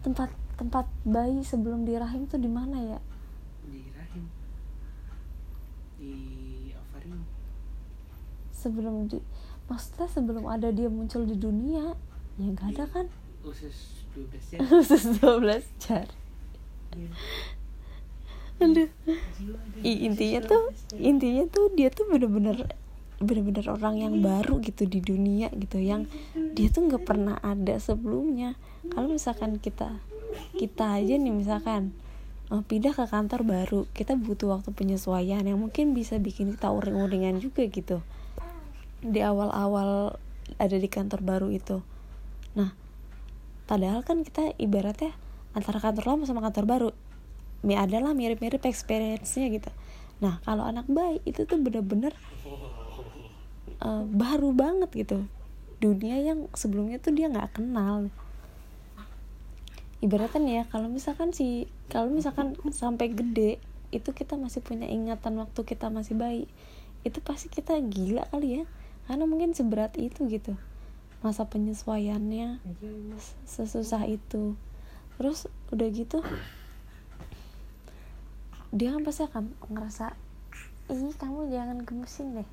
tempat 0.00 0.32
tempat 0.54 0.86
bayi 1.02 1.42
sebelum 1.42 1.82
di 1.82 1.94
rahim 1.94 2.24
tuh 2.24 2.36
di 2.36 2.46
mana 2.46 2.78
ya? 2.80 3.00
Di 3.62 3.80
rahim 3.90 4.24
di 5.96 6.12
ovarium. 6.72 7.22
Sebelum 8.50 8.94
di 9.06 9.18
maksudnya 9.64 10.06
sebelum 10.06 10.44
ada 10.44 10.68
dia 10.68 10.86
muncul 10.86 11.24
di 11.24 11.34
dunia 11.34 11.96
ya 12.36 12.46
nggak 12.46 12.68
ada 12.72 12.84
kan? 12.86 13.06
Usus 13.40 14.06
12 14.12 14.54
ya 14.54 14.58
khusus 14.62 15.02
12 15.18 15.64
jar 15.78 16.06
Iya. 16.94 17.10
aduh. 18.60 18.88
Jiwa 19.34 19.58
ada 19.58 19.76
I- 19.80 19.90
usus 19.90 20.06
intinya 20.06 20.40
tuh 20.40 20.62
12 20.70 20.94
ya. 20.94 20.98
intinya 21.02 21.44
tuh 21.48 21.64
dia 21.74 21.88
tuh 21.90 22.04
bener-bener 22.06 22.56
bener-bener 23.18 23.66
orang 23.66 23.96
yang 23.96 24.14
baru 24.20 24.58
gitu 24.60 24.84
di 24.84 25.00
dunia 25.00 25.48
gitu 25.52 25.78
yang 25.78 26.06
dia 26.52 26.68
tuh 26.68 26.86
nggak 26.86 27.02
pernah 27.02 27.38
ada 27.40 27.74
sebelumnya. 27.76 28.54
Kalau 28.86 29.08
misalkan 29.08 29.56
kita 29.56 29.98
kita 30.54 30.98
aja 31.00 31.14
nih 31.18 31.34
misalkan 31.34 31.90
eh, 32.52 32.62
pindah 32.62 32.94
ke 32.94 33.04
kantor 33.08 33.40
baru 33.42 33.80
kita 33.96 34.14
butuh 34.14 34.58
waktu 34.58 34.70
penyesuaian 34.70 35.42
yang 35.42 35.58
mungkin 35.60 35.92
bisa 35.92 36.20
bikin 36.20 36.54
kita 36.54 36.70
uring-uringan 36.70 37.40
juga 37.42 37.66
gitu. 37.66 38.00
Di 39.04 39.20
awal-awal 39.20 40.16
ada 40.56 40.76
di 40.76 40.88
kantor 40.88 41.20
baru 41.24 41.48
itu. 41.50 41.80
Nah 42.54 42.72
padahal 43.64 44.04
kan 44.04 44.22
kita 44.22 44.54
ibaratnya 44.60 45.16
antara 45.56 45.80
kantor 45.80 46.04
lama 46.14 46.24
sama 46.28 46.44
kantor 46.44 46.64
baru. 46.66 46.90
Mi 47.64 47.80
adalah 47.80 48.12
mirip-mirip 48.12 48.60
experience-nya 48.68 49.48
gitu. 49.48 49.70
Nah 50.20 50.40
kalau 50.44 50.68
anak 50.68 50.84
bayi 50.86 51.24
itu 51.24 51.48
tuh 51.48 51.56
bener-bener 51.60 52.12
eh, 53.80 54.04
baru 54.04 54.52
banget 54.52 54.90
gitu. 54.92 55.24
Dunia 55.80 56.16
yang 56.20 56.48
sebelumnya 56.56 57.00
tuh 57.00 57.12
dia 57.12 57.28
nggak 57.28 57.60
kenal 57.60 58.08
ibaratnya 60.04 60.40
nih 60.44 60.54
ya 60.60 60.64
kalau 60.68 60.92
misalkan 60.92 61.32
si 61.32 61.64
kalau 61.88 62.12
misalkan 62.12 62.52
sampai 62.76 63.08
gede 63.16 63.56
itu 63.88 64.12
kita 64.12 64.36
masih 64.36 64.60
punya 64.60 64.84
ingatan 64.84 65.40
waktu 65.40 65.64
kita 65.64 65.88
masih 65.88 66.12
bayi 66.12 66.44
itu 67.08 67.24
pasti 67.24 67.48
kita 67.48 67.80
gila 67.80 68.28
kali 68.28 68.60
ya 68.60 68.64
karena 69.08 69.24
mungkin 69.24 69.56
seberat 69.56 69.96
itu 69.96 70.28
gitu 70.28 70.52
masa 71.24 71.48
penyesuaiannya 71.48 72.60
sesusah 73.48 74.04
itu 74.04 74.60
terus 75.16 75.48
udah 75.72 75.88
gitu 75.88 76.20
dia 78.74 78.92
kan 78.92 79.06
pasti 79.06 79.22
akan 79.24 79.56
ngerasa 79.72 80.12
ih 80.92 81.16
kamu 81.16 81.48
jangan 81.48 81.78
gemesin 81.86 82.36
deh. 82.36 82.48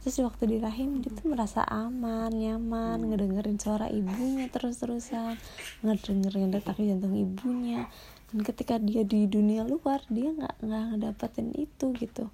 Terus 0.00 0.16
waktu 0.24 0.48
di 0.48 0.56
rahim 0.56 1.04
dia 1.04 1.12
tuh 1.12 1.28
merasa 1.28 1.60
aman 1.68 2.32
nyaman 2.32 3.04
ngedengerin 3.12 3.60
suara 3.60 3.84
ibunya 3.92 4.48
terus 4.48 4.80
terusan 4.80 5.36
ngedengerin 5.84 6.48
detak 6.48 6.80
jantung 6.80 7.12
ibunya. 7.12 7.84
Dan 8.32 8.40
ketika 8.46 8.80
dia 8.80 9.04
di 9.04 9.28
dunia 9.28 9.60
luar 9.68 10.00
dia 10.08 10.32
nggak 10.32 10.64
nggak 10.64 10.84
ngedapetin 10.96 11.52
itu 11.52 11.92
gitu. 12.00 12.32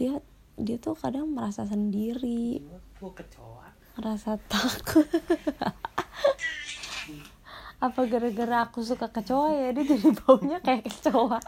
Dia 0.00 0.16
dia 0.56 0.80
tuh 0.80 0.96
kadang 0.96 1.28
merasa 1.28 1.68
sendiri. 1.68 2.64
Ngerasa 4.00 4.40
takut. 4.48 5.04
Apa 7.84 8.10
gara-gara 8.10 8.66
aku 8.66 8.82
suka 8.82 9.12
kecoa 9.12 9.54
ya? 9.54 9.70
Dia 9.76 9.84
jadi 9.86 10.08
baunya 10.24 10.58
kayak 10.64 10.88
kecoa. 10.88 11.38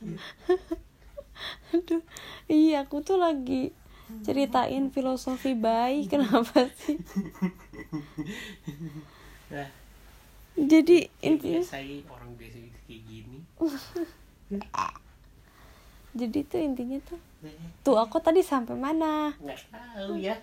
Aduh 1.74 2.02
iya 2.50 2.82
aku 2.82 3.02
tuh 3.02 3.18
lagi 3.20 3.70
ceritain 4.26 4.90
filosofi 4.90 5.52
bayi 5.56 6.06
kenapa 6.12 6.68
sih? 6.74 6.98
Nah 9.50 9.80
jadi 10.60 11.08
intinya 11.24 11.62
aja 11.64 11.80
orang 12.12 12.30
biasa 12.36 12.56
gitu 12.60 12.78
kayak 12.84 13.02
gini. 13.08 13.38
Jadi 16.10 16.38
tuh 16.42 16.58
intinya 16.58 16.98
tuh 17.06 17.20
Nah, 17.40 17.56
tuh 17.80 17.96
aku 17.96 18.20
tadi 18.20 18.44
sampai 18.44 18.76
mana? 18.76 19.32
Nggak 19.40 19.60
tahu 19.72 20.20
ya. 20.20 20.36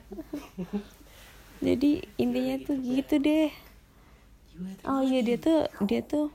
Jadi 1.65 2.01
intinya 2.18 2.55
tuh 2.65 2.76
gitu 2.82 3.22
deh. 3.22 3.53
Jiwa 4.49 4.72
tuh? 4.82 4.86
Oh 4.89 5.01
iya 5.05 5.22
dia 5.22 5.38
tuh 5.38 5.70
dia 5.86 6.01
tuh 6.01 6.34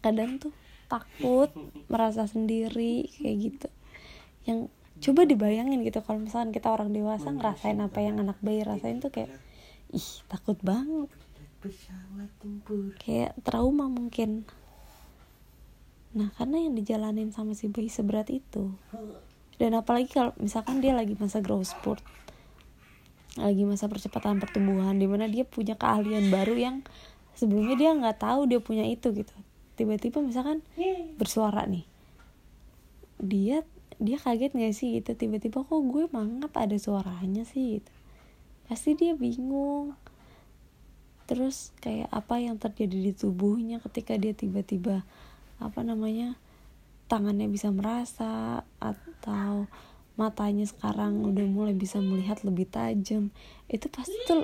kadang 0.00 0.40
tuh 0.40 0.56
takut 0.88 1.52
merasa 1.92 2.24
sendiri 2.24 3.12
kayak 3.20 3.36
gitu. 3.44 3.68
Yang 4.48 4.72
coba 5.02 5.26
dibayangin 5.26 5.82
gitu 5.82 5.98
kalau 6.06 6.22
misalkan 6.22 6.54
kita 6.54 6.70
orang 6.70 6.94
dewasa 6.94 7.34
ngerasain 7.34 7.82
apa 7.82 7.98
yang 7.98 8.22
anak 8.22 8.38
bayi 8.38 8.62
rasain 8.62 9.02
tuh 9.02 9.10
kayak 9.10 9.34
ih 9.90 10.08
takut 10.30 10.56
banget. 10.62 11.10
Kayak 13.02 13.34
trauma 13.42 13.90
mungkin. 13.90 14.46
Nah 16.14 16.30
karena 16.38 16.62
yang 16.62 16.78
dijalanin 16.78 17.34
sama 17.34 17.58
si 17.58 17.66
bayi 17.66 17.90
seberat 17.90 18.30
itu. 18.30 18.70
Dan 19.58 19.74
apalagi 19.74 20.06
kalau 20.10 20.32
misalkan 20.38 20.78
dia 20.78 20.94
lagi 20.94 21.18
masa 21.18 21.42
growth 21.42 21.74
spurt 21.74 22.02
lagi 23.32 23.64
masa 23.64 23.88
percepatan 23.88 24.36
pertumbuhan 24.36 24.92
di 25.00 25.08
mana 25.08 25.24
dia 25.24 25.48
punya 25.48 25.72
keahlian 25.72 26.28
baru 26.28 26.52
yang 26.52 26.76
sebelumnya 27.32 27.80
dia 27.80 27.90
nggak 27.96 28.20
tahu 28.20 28.44
dia 28.44 28.60
punya 28.60 28.84
itu 28.84 29.08
gitu. 29.16 29.32
Tiba-tiba 29.72 30.20
misalkan 30.20 30.60
bersuara 31.16 31.64
nih 31.64 31.88
dia 33.22 33.64
dia 34.02 34.18
kaget 34.18 34.52
nggak 34.52 34.74
sih 34.74 34.98
gitu? 34.98 35.14
Tiba-tiba 35.14 35.62
kok 35.62 35.82
gue 35.86 36.10
mangap 36.10 36.50
ada 36.58 36.74
suaranya 36.74 37.46
sih? 37.46 37.78
Gitu. 37.78 37.92
Pasti 38.66 38.98
dia 38.98 39.14
bingung. 39.14 39.94
Terus 41.30 41.70
kayak 41.78 42.10
apa 42.10 42.42
yang 42.42 42.58
terjadi 42.58 42.92
di 42.92 43.12
tubuhnya 43.14 43.78
ketika 43.78 44.18
dia 44.18 44.34
tiba-tiba 44.34 45.06
apa 45.62 45.80
namanya 45.86 46.34
tangannya 47.06 47.46
bisa 47.46 47.70
merasa 47.70 48.66
atau 48.82 49.70
matanya 50.18 50.66
sekarang 50.66 51.22
udah 51.22 51.46
mulai 51.46 51.72
bisa 51.72 52.02
melihat 52.02 52.42
lebih 52.42 52.66
tajam. 52.66 53.30
Itu 53.70 53.86
pasti 53.86 54.18
tuh 54.26 54.42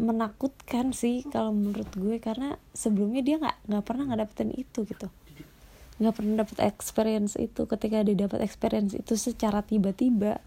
menakutkan 0.00 0.96
sih 0.96 1.28
kalau 1.28 1.52
menurut 1.52 1.92
gue. 1.92 2.16
Karena 2.18 2.56
sebelumnya 2.72 3.20
dia 3.20 3.36
nggak 3.36 3.68
nggak 3.68 3.84
pernah 3.84 4.08
ngedapetin 4.08 4.50
itu 4.56 4.88
gitu 4.88 5.12
nggak 6.02 6.16
pernah 6.18 6.42
dapet 6.42 6.58
experience 6.66 7.38
itu. 7.38 7.64
Ketika 7.70 8.02
dia 8.02 8.16
dapat 8.26 8.42
experience 8.42 8.92
itu 8.98 9.14
secara 9.14 9.62
tiba-tiba 9.62 10.42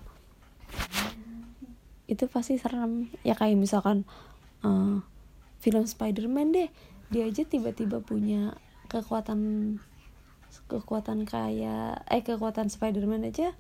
itu 2.12 2.28
pasti 2.28 2.60
serem. 2.60 3.08
Ya 3.24 3.34
kayak 3.34 3.56
misalkan 3.56 4.04
eh, 4.62 5.00
film 5.64 5.86
Spider-Man 5.88 6.52
deh 6.54 6.70
dia 7.10 7.24
aja 7.26 7.46
tiba-tiba 7.46 8.02
punya 8.02 8.58
kekuatan 8.90 9.78
kekuatan 10.66 11.26
kayak 11.26 12.06
eh 12.10 12.22
kekuatan 12.26 12.70
Spider-Man 12.70 13.30
aja 13.30 13.54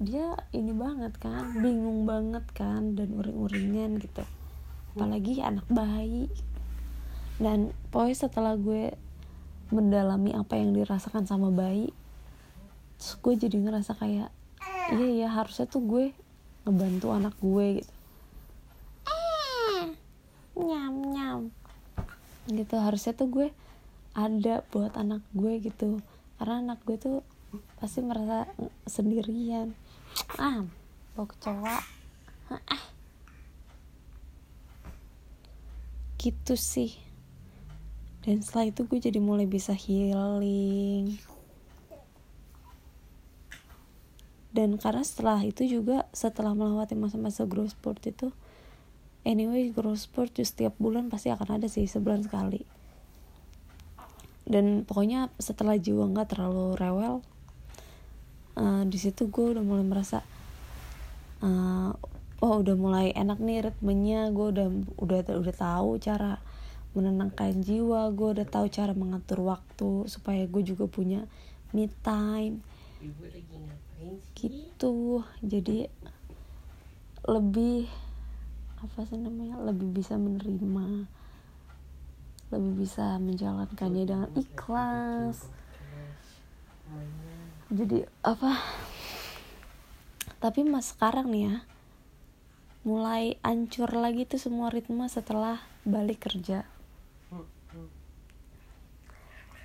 dia 0.00 0.26
ini 0.56 0.72
banget 0.72 1.20
kan 1.20 1.52
bingung 1.60 2.08
banget 2.08 2.42
kan 2.56 2.96
dan 2.96 3.12
uring-uringan 3.12 4.00
gitu. 4.00 4.24
Apalagi 4.96 5.44
anak 5.44 5.68
bayi. 5.68 6.32
Dan 7.36 7.76
pokoknya 7.92 8.16
setelah 8.16 8.54
gue 8.56 8.92
mendalami 9.72 10.36
apa 10.36 10.60
yang 10.60 10.76
dirasakan 10.76 11.24
sama 11.24 11.48
bayi 11.48 11.88
terus 13.00 13.18
gue 13.18 13.34
jadi 13.48 13.56
ngerasa 13.58 13.98
kayak 13.98 14.30
iya 14.94 15.26
ya 15.26 15.28
harusnya 15.32 15.66
tuh 15.66 15.82
gue 15.82 16.04
ngebantu 16.62 17.10
anak 17.10 17.34
gue 17.42 17.82
gitu. 17.82 17.92
Nyam 20.52 20.94
nyam. 21.10 21.40
Gitu 22.46 22.74
harusnya 22.78 23.16
tuh 23.16 23.28
gue 23.30 23.48
ada 24.14 24.62
buat 24.70 24.94
anak 24.94 25.24
gue 25.34 25.58
gitu. 25.64 25.98
Karena 26.38 26.62
anak 26.62 26.78
gue 26.86 26.96
tuh 27.00 27.16
pasti 27.82 28.04
merasa 28.04 28.46
sendirian. 28.86 29.74
Ah 30.38 30.62
bau 31.18 31.26
kecoa. 31.26 31.76
Ah. 32.52 32.84
gitu 36.22 36.54
sih 36.54 36.94
dan 38.22 38.38
setelah 38.38 38.70
itu 38.70 38.86
gue 38.86 38.98
jadi 39.02 39.18
mulai 39.18 39.50
bisa 39.50 39.74
healing. 39.74 41.18
Dan 44.52 44.76
karena 44.76 45.02
setelah 45.02 45.40
itu 45.42 45.64
juga 45.64 46.06
setelah 46.12 46.52
melewati 46.52 46.92
masa-masa 46.92 47.48
growth 47.48 47.72
spurt 47.72 48.04
itu 48.04 48.30
anyway 49.24 49.72
growth 49.72 50.06
spurt 50.06 50.36
tuh 50.36 50.44
setiap 50.44 50.76
bulan 50.76 51.08
pasti 51.08 51.32
akan 51.32 51.58
ada 51.58 51.66
sih 51.66 51.88
sebulan 51.88 52.22
sekali. 52.22 52.62
Dan 54.46 54.86
pokoknya 54.86 55.32
setelah 55.40 55.80
jiwa 55.80 56.06
nggak 56.12 56.36
terlalu 56.36 56.76
rewel 56.78 57.24
uh, 58.56 58.84
di 58.86 58.98
situ 59.00 59.32
gue 59.32 59.56
udah 59.56 59.64
mulai 59.64 59.86
merasa 59.86 60.20
uh, 61.40 61.90
oh 62.42 62.54
udah 62.60 62.76
mulai 62.76 63.06
enak 63.14 63.38
nih 63.38 63.70
ritmenya 63.70 64.30
gue 64.34 64.46
udah 64.52 64.68
udah 64.98 65.18
udah 65.42 65.54
tahu 65.54 65.96
cara 66.02 66.42
menenangkan 66.92 67.64
jiwa 67.64 68.12
gue 68.12 68.28
udah 68.36 68.46
tahu 68.48 68.68
cara 68.68 68.92
mengatur 68.92 69.40
waktu 69.40 70.04
supaya 70.08 70.44
gue 70.44 70.62
juga 70.64 70.84
punya 70.88 71.24
me 71.72 71.88
time. 72.04 72.60
Gitu. 74.36 75.24
Jadi 75.40 75.88
lebih 77.22 77.86
apa 78.82 79.06
sih 79.06 79.14
namanya 79.14 79.62
lebih 79.62 79.94
bisa 79.94 80.18
menerima 80.18 81.06
lebih 82.52 82.72
bisa 82.84 83.16
menjalankannya 83.16 84.04
dengan 84.04 84.30
ikhlas. 84.36 85.48
Jadi 87.72 88.04
apa? 88.20 88.60
Tapi 90.42 90.60
mas 90.66 90.92
sekarang 90.92 91.32
nih 91.32 91.42
ya 91.48 91.56
mulai 92.82 93.38
ancur 93.46 93.86
lagi 93.94 94.26
tuh 94.26 94.42
semua 94.42 94.66
ritme 94.66 95.06
setelah 95.06 95.62
balik 95.86 96.26
kerja 96.26 96.66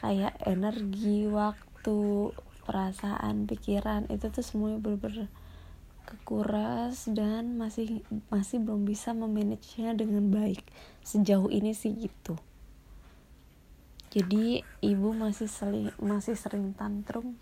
kayak 0.07 0.39
energi 0.47 1.27
waktu 1.27 2.31
perasaan 2.63 3.43
pikiran 3.43 4.07
itu 4.07 4.31
tuh 4.31 4.39
semuanya 4.39 4.79
bener-bener 4.79 5.27
kekuras 6.07 7.11
dan 7.11 7.59
masih 7.59 7.99
masih 8.31 8.63
belum 8.63 8.87
bisa 8.87 9.11
memanagenya 9.11 9.91
dengan 9.99 10.31
baik. 10.31 10.63
Sejauh 11.03 11.51
ini 11.51 11.75
sih 11.75 11.91
gitu. 11.91 12.39
Jadi 14.15 14.63
ibu 14.79 15.11
masih 15.11 15.51
sering 15.51 15.91
masih 15.99 16.39
sering 16.39 16.71
tantrum 16.71 17.35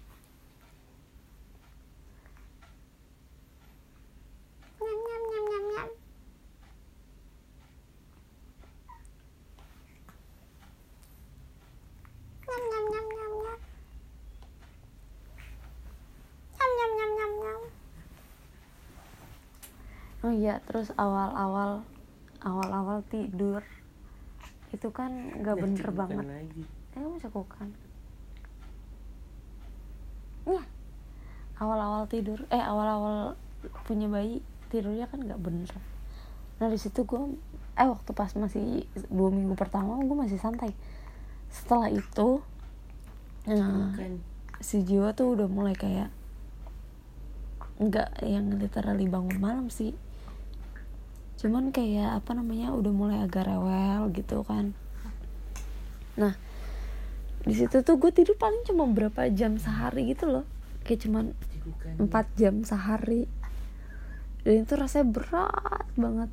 Nyam, 4.81 4.99
nyam, 5.05 5.23
nyam, 5.29 5.43
nyam, 5.45 5.65
nyam. 5.69 5.89
Nyam, 12.45 12.63
nyam, 12.69 12.85
nyam, 12.91 13.07
nyam, 13.13 13.31
nyam. 13.41 13.59
Nyam, 16.57 16.71
nyam, 16.77 16.91
nyam, 16.97 17.11
nyam, 17.17 17.31
nyam. 17.41 17.61
Oh 20.24 20.24
iya, 20.35 20.59
terus 20.67 20.91
awal-awal 20.99 21.87
awal-awal 22.43 23.01
tidur 23.09 23.63
itu 24.75 24.91
kan 24.91 25.09
nggak 25.39 25.55
bener 25.55 25.87
banget. 25.95 26.25
lagi. 26.27 26.63
Eh, 26.95 26.99
kamu 26.99 27.17
cekukan. 27.23 27.69
Iya. 30.45 30.63
Awal-awal 31.55 32.03
tidur, 32.11 32.43
eh 32.51 32.59
awal-awal 32.59 33.39
punya 33.87 34.11
bayi 34.11 34.43
tidurnya 34.67 35.07
kan 35.07 35.23
nggak 35.23 35.39
bener. 35.39 35.71
Nah 36.59 36.67
di 36.67 36.75
situ 36.75 37.07
gue, 37.07 37.39
eh 37.79 37.87
waktu 37.87 38.11
pas 38.11 38.29
masih 38.35 38.83
dua 39.07 39.31
minggu 39.31 39.55
pertama 39.55 39.95
gue 40.03 40.17
masih 40.17 40.37
santai. 40.37 40.75
Setelah 41.47 41.87
itu, 41.87 42.43
nah, 43.47 43.95
Bukan. 43.95 44.19
si 44.59 44.83
jiwa 44.83 45.15
tuh 45.15 45.39
udah 45.39 45.47
mulai 45.47 45.71
kayak 45.71 46.11
nggak 47.75 48.23
yang 48.23 48.55
literally 48.55 49.07
bangun 49.07 49.35
malam 49.39 49.67
sih 49.67 49.91
cuman 51.35 51.75
kayak 51.75 52.23
apa 52.23 52.31
namanya 52.31 52.71
udah 52.71 52.93
mulai 52.95 53.17
agak 53.21 53.45
rewel 53.45 54.09
gitu 54.15 54.41
kan. 54.47 54.71
Nah 56.15 56.33
di 57.45 57.53
situ 57.53 57.85
tuh 57.85 57.95
gue 58.01 58.09
tidur 58.09 58.33
paling 58.39 58.65
cuma 58.65 58.89
berapa 58.89 59.29
jam 59.29 59.59
sehari 59.61 60.09
gitu 60.09 60.25
loh. 60.31 60.45
Kayak 60.81 61.05
Cekukan. 61.05 61.93
empat 62.01 62.25
jam 62.39 62.65
sehari. 62.65 63.29
Dan 64.45 64.65
itu 64.65 64.73
rasanya 64.73 65.05
berat 65.09 65.85
banget. 65.97 66.31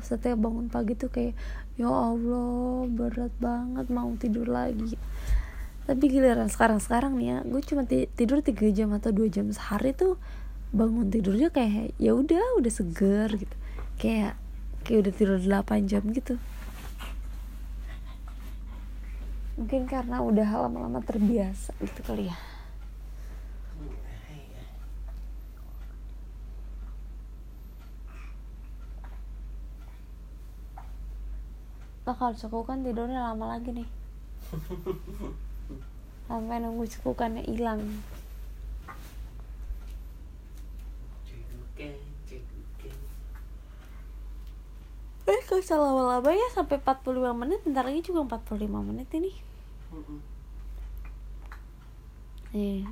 Setiap 0.00 0.36
bangun 0.40 0.72
pagi 0.72 0.96
tuh 0.96 1.12
kayak 1.12 1.36
ya 1.74 1.90
Allah 1.90 2.86
berat 2.88 3.32
banget 3.42 3.86
mau 3.90 4.12
tidur 4.16 4.48
lagi. 4.48 4.96
Tapi 5.84 6.04
giliran 6.08 6.48
sekarang 6.48 6.80
sekarang 6.80 7.20
nih 7.20 7.28
ya 7.28 7.38
gue 7.44 7.60
cuma 7.60 7.84
ti- 7.84 8.08
tidur 8.16 8.40
tiga 8.40 8.70
jam 8.72 8.94
atau 8.96 9.12
dua 9.12 9.28
jam 9.28 9.52
sehari 9.52 9.92
tuh 9.92 10.16
bangun 10.72 11.12
tidurnya 11.12 11.52
kayak 11.52 11.92
ya 12.00 12.16
udah 12.16 12.56
udah 12.56 12.72
seger 12.72 13.28
gitu. 13.36 13.56
Kayak 14.00 14.40
kayak 14.84 15.08
udah 15.08 15.12
tidur 15.16 15.40
8 15.40 15.88
jam 15.88 16.04
gitu. 16.12 16.36
Mungkin 19.56 19.86
karena 19.88 20.20
udah 20.20 20.48
lama-lama 20.66 21.00
terbiasa 21.00 21.72
gitu 21.80 22.00
kali 22.04 22.28
ya. 22.28 22.36
Lah 32.04 32.12
kalau 32.12 32.36
cekukan 32.36 32.84
tidurnya 32.84 33.32
lama 33.32 33.56
lagi 33.56 33.72
nih. 33.72 33.88
Sampai 36.28 36.60
nunggu 36.60 36.84
cekukannya 36.84 37.48
hilang. 37.48 37.80
Cekukan, 41.24 41.96
cekukan. 42.28 42.96
Eh 45.34 45.42
kalau 45.50 45.62
salah 45.66 45.90
lama 45.90 46.30
ya 46.30 46.46
sampai 46.54 46.78
45 46.78 47.34
menit 47.34 47.58
Bentar 47.66 47.82
lagi 47.82 48.06
juga 48.06 48.38
45 48.38 48.70
menit 48.70 49.08
ini. 49.18 49.32
Mm-mm. 49.90 50.20
Eh 52.54 52.86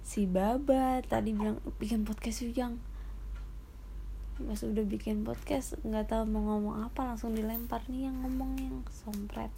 Si 0.00 0.24
Baba 0.24 1.04
tadi 1.04 1.36
bilang 1.36 1.60
bikin 1.76 2.08
podcast 2.08 2.40
yuk 2.40 2.56
yang 2.56 2.74
Pas 4.40 4.62
udah 4.64 4.84
bikin 4.88 5.28
podcast 5.28 5.76
nggak 5.84 6.08
tahu 6.08 6.24
mau 6.24 6.40
ngomong 6.56 6.88
apa 6.88 7.12
langsung 7.12 7.36
dilempar 7.36 7.84
nih 7.92 8.08
yang 8.08 8.16
ngomong 8.24 8.56
yang 8.56 8.80
sompret 8.88 9.52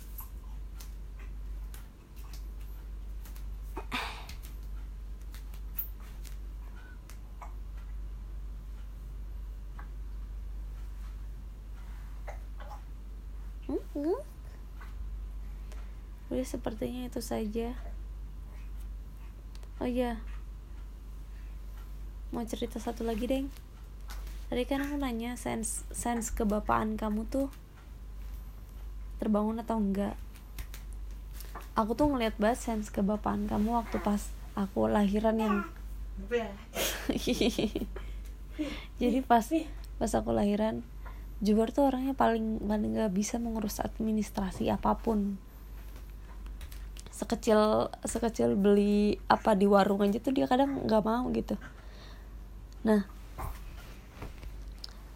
Hmm, 13.71 13.79
hmm. 13.95 14.21
Sepertinya 16.43 17.07
itu 17.07 17.21
saja. 17.23 17.77
Oh 19.81 19.89
iya. 19.89 20.21
Mau 22.31 22.45
cerita 22.45 22.77
satu 22.79 23.03
lagi, 23.03 23.27
Deng. 23.27 23.49
Tadi 24.51 24.67
kan 24.67 24.83
aku 24.83 24.99
nanya 24.99 25.39
sense 25.39 25.87
sense 25.95 26.35
kebapaan 26.35 26.99
kamu 26.99 27.23
tuh 27.31 27.49
terbangun 29.23 29.63
atau 29.63 29.79
enggak. 29.79 30.19
Aku 31.79 31.95
tuh 31.95 32.11
ngeliat 32.11 32.35
banget 32.37 32.59
sense 32.59 32.91
kebapaan 32.91 33.47
kamu 33.47 33.79
waktu 33.79 34.03
pas 34.03 34.27
aku 34.59 34.91
lahiran 34.91 35.39
yang 35.39 35.57
jadi 39.01 39.19
pas 39.25 39.47
pas 39.97 40.13
aku 40.13 40.31
lahiran 40.37 40.85
Jubar 41.41 41.73
tuh 41.73 41.89
orangnya 41.89 42.13
paling 42.13 42.61
paling 42.61 43.01
nggak 43.01 43.17
bisa 43.17 43.41
mengurus 43.41 43.81
administrasi 43.81 44.69
apa 44.69 45.01
pun 45.01 45.41
sekecil 47.21 47.93
sekecil 48.01 48.57
beli 48.57 49.21
apa 49.29 49.53
di 49.53 49.69
warung 49.69 50.01
aja 50.01 50.17
tuh 50.17 50.33
dia 50.33 50.49
kadang 50.49 50.89
nggak 50.89 51.05
mau 51.05 51.29
gitu. 51.37 51.61
Nah 52.89 53.05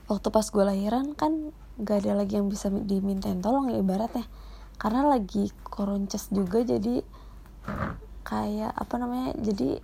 waktu 0.04 0.28
pas 0.28 0.44
gue 0.44 0.64
lahiran 0.68 1.16
kan 1.16 1.48
nggak 1.80 2.04
ada 2.04 2.12
lagi 2.20 2.36
yang 2.36 2.52
bisa 2.52 2.68
dimintain 2.68 3.40
tolong 3.40 3.72
ya 3.72 3.80
ibaratnya. 3.80 4.28
Karena 4.76 5.08
lagi 5.08 5.48
koronces 5.64 6.28
juga 6.28 6.60
jadi 6.60 7.00
kayak 8.28 8.72
apa 8.76 8.94
namanya 9.00 9.32
jadi 9.40 9.80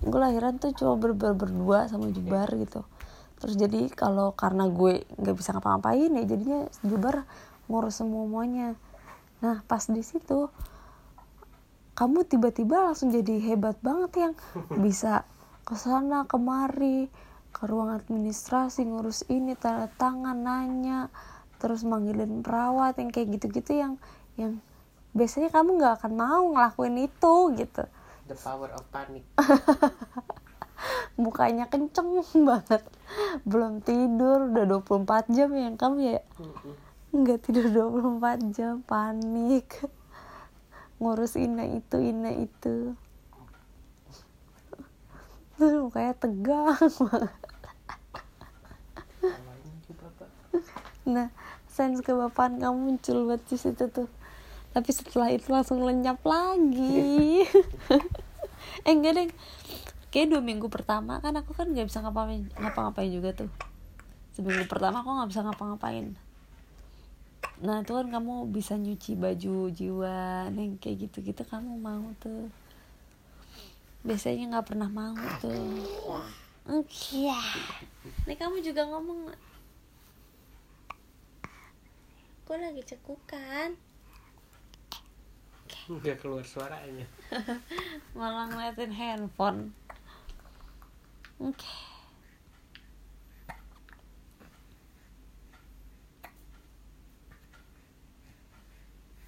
gue 0.00 0.20
lahiran 0.20 0.56
tuh 0.56 0.72
cuma 0.72 0.96
ber 0.96 1.12
ber- 1.12 1.36
berdua 1.36 1.92
sama 1.92 2.08
Jubar 2.08 2.48
gitu. 2.56 2.88
Terus 3.36 3.60
jadi 3.60 3.92
kalau 3.92 4.32
karena 4.32 4.64
gue 4.72 5.04
nggak 5.20 5.36
bisa 5.36 5.52
ngapa-ngapain 5.52 6.08
ya 6.08 6.24
jadinya 6.24 6.64
Jubar 6.80 7.28
ngurus 7.68 8.00
semuanya 8.00 8.78
nah 9.42 9.60
pas 9.68 9.84
di 9.84 10.00
situ 10.00 10.48
kamu 11.96 12.28
tiba-tiba 12.28 12.92
langsung 12.92 13.08
jadi 13.08 13.40
hebat 13.40 13.80
banget 13.80 14.12
yang 14.28 14.34
bisa 14.84 15.24
ke 15.66 15.74
sana 15.74 16.28
kemari 16.28 17.08
ke 17.50 17.64
ruang 17.64 17.96
administrasi 17.96 18.84
ngurus 18.84 19.24
ini 19.32 19.56
tanda 19.56 19.88
tangan 19.96 20.36
nanya 20.36 21.08
terus 21.56 21.82
manggilin 21.88 22.44
perawat 22.44 23.00
yang 23.00 23.08
kayak 23.08 23.40
gitu-gitu 23.40 23.80
yang 23.80 23.96
yang 24.36 24.60
biasanya 25.16 25.48
kamu 25.48 25.80
nggak 25.80 26.04
akan 26.04 26.12
mau 26.12 26.44
ngelakuin 26.52 27.08
itu 27.08 27.34
gitu. 27.56 27.84
The 28.28 28.36
power 28.36 28.68
of 28.76 28.84
panic. 28.92 29.24
mukanya 31.16 31.64
kenceng 31.72 32.20
banget. 32.48 32.84
Belum 33.48 33.80
tidur 33.80 34.52
udah 34.52 34.64
24 34.84 35.32
jam 35.32 35.48
ya 35.56 35.68
kamu 35.72 35.98
ya? 36.04 36.20
Nggak 37.16 37.38
tidur 37.48 37.66
24 37.72 38.52
jam 38.52 38.84
panik 38.84 39.80
ngurus 40.96 41.36
ini 41.36 41.80
itu 41.80 41.96
ini 42.00 42.48
itu. 42.48 42.96
Terus 45.56 45.72
mukanya 45.80 46.12
tegang. 46.16 46.76
Nah 51.06 51.28
sense 51.68 52.00
kebapaan 52.00 52.58
kamu 52.58 52.76
muncul 52.76 53.28
buat 53.28 53.42
di 53.44 53.56
situ 53.60 53.88
tuh. 53.92 54.08
Tapi 54.72 54.90
setelah 54.92 55.32
itu 55.32 55.48
langsung 55.52 55.80
lenyap 55.84 56.20
lagi. 56.24 57.44
Eh 58.84 58.92
enggak 58.92 59.12
deh. 59.16 59.28
Kayak 60.12 60.32
dua 60.32 60.42
minggu 60.44 60.72
pertama 60.72 61.20
kan 61.20 61.36
aku 61.36 61.52
kan 61.52 61.68
nggak 61.72 61.88
bisa 61.88 62.00
ngapa-ngapain 62.00 62.48
ngapa-ngapain 62.56 63.10
juga 63.12 63.36
tuh. 63.36 63.52
Seminggu 64.32 64.64
pertama 64.68 65.00
aku 65.00 65.12
nggak 65.12 65.30
bisa 65.32 65.40
ngapa-ngapain 65.44 66.25
nah 67.56 67.80
itu 67.80 67.92
kan 67.96 68.08
kamu 68.12 68.52
bisa 68.52 68.76
nyuci 68.76 69.16
baju 69.16 69.72
jiwa 69.72 70.52
neng 70.52 70.76
kayak 70.76 71.08
gitu 71.08 71.24
gitu 71.24 71.42
kamu 71.48 71.72
mau 71.80 72.04
tuh. 72.20 72.52
Biasanya 74.04 74.52
nggak 74.52 74.66
pernah 74.74 74.92
mau 74.92 75.16
tuh. 75.40 75.88
Oke 76.68 77.32
nih 78.26 78.36
kamu 78.36 78.60
juga 78.60 78.84
ngomong 78.84 79.32
aku 82.46 82.52
lagi 82.60 82.82
cekukan. 82.84 83.74
Nggak 85.88 86.22
keluar 86.22 86.44
suaranya. 86.46 87.06
Malah 88.18 88.52
ngeliatin 88.52 88.92
handphone. 88.94 89.72
Oke 91.40 91.95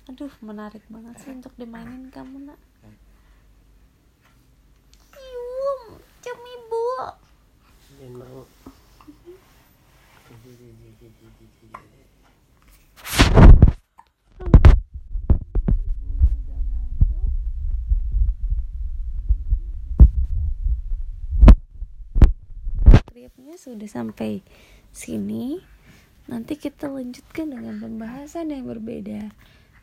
aduh 0.09 0.32
menarik 0.40 0.80
banget 0.88 1.20
sih 1.20 1.36
untuk 1.36 1.52
dimainin 1.61 2.09
kamu 2.09 2.48
nak. 2.48 2.56
Ium, 5.12 6.00
cumi 6.24 6.54
bu 6.72 6.88
dan 8.00 8.12
mau. 8.16 8.42
Skripnya 23.12 23.54
sudah 23.61 23.88
sampai 23.90 24.40
sini. 24.88 25.61
Nanti 26.28 26.56
kita 26.56 26.88
lanjutkan 26.88 27.52
dengan 27.52 27.76
pembahasan 27.82 28.52
yang 28.52 28.64
berbeda 28.64 29.32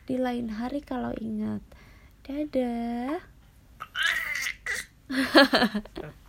di 0.06 0.16
lain 0.16 0.54
hari 0.54 0.80
kalau 0.80 1.10
ingat. 1.18 1.60
Dadah. 2.22 3.20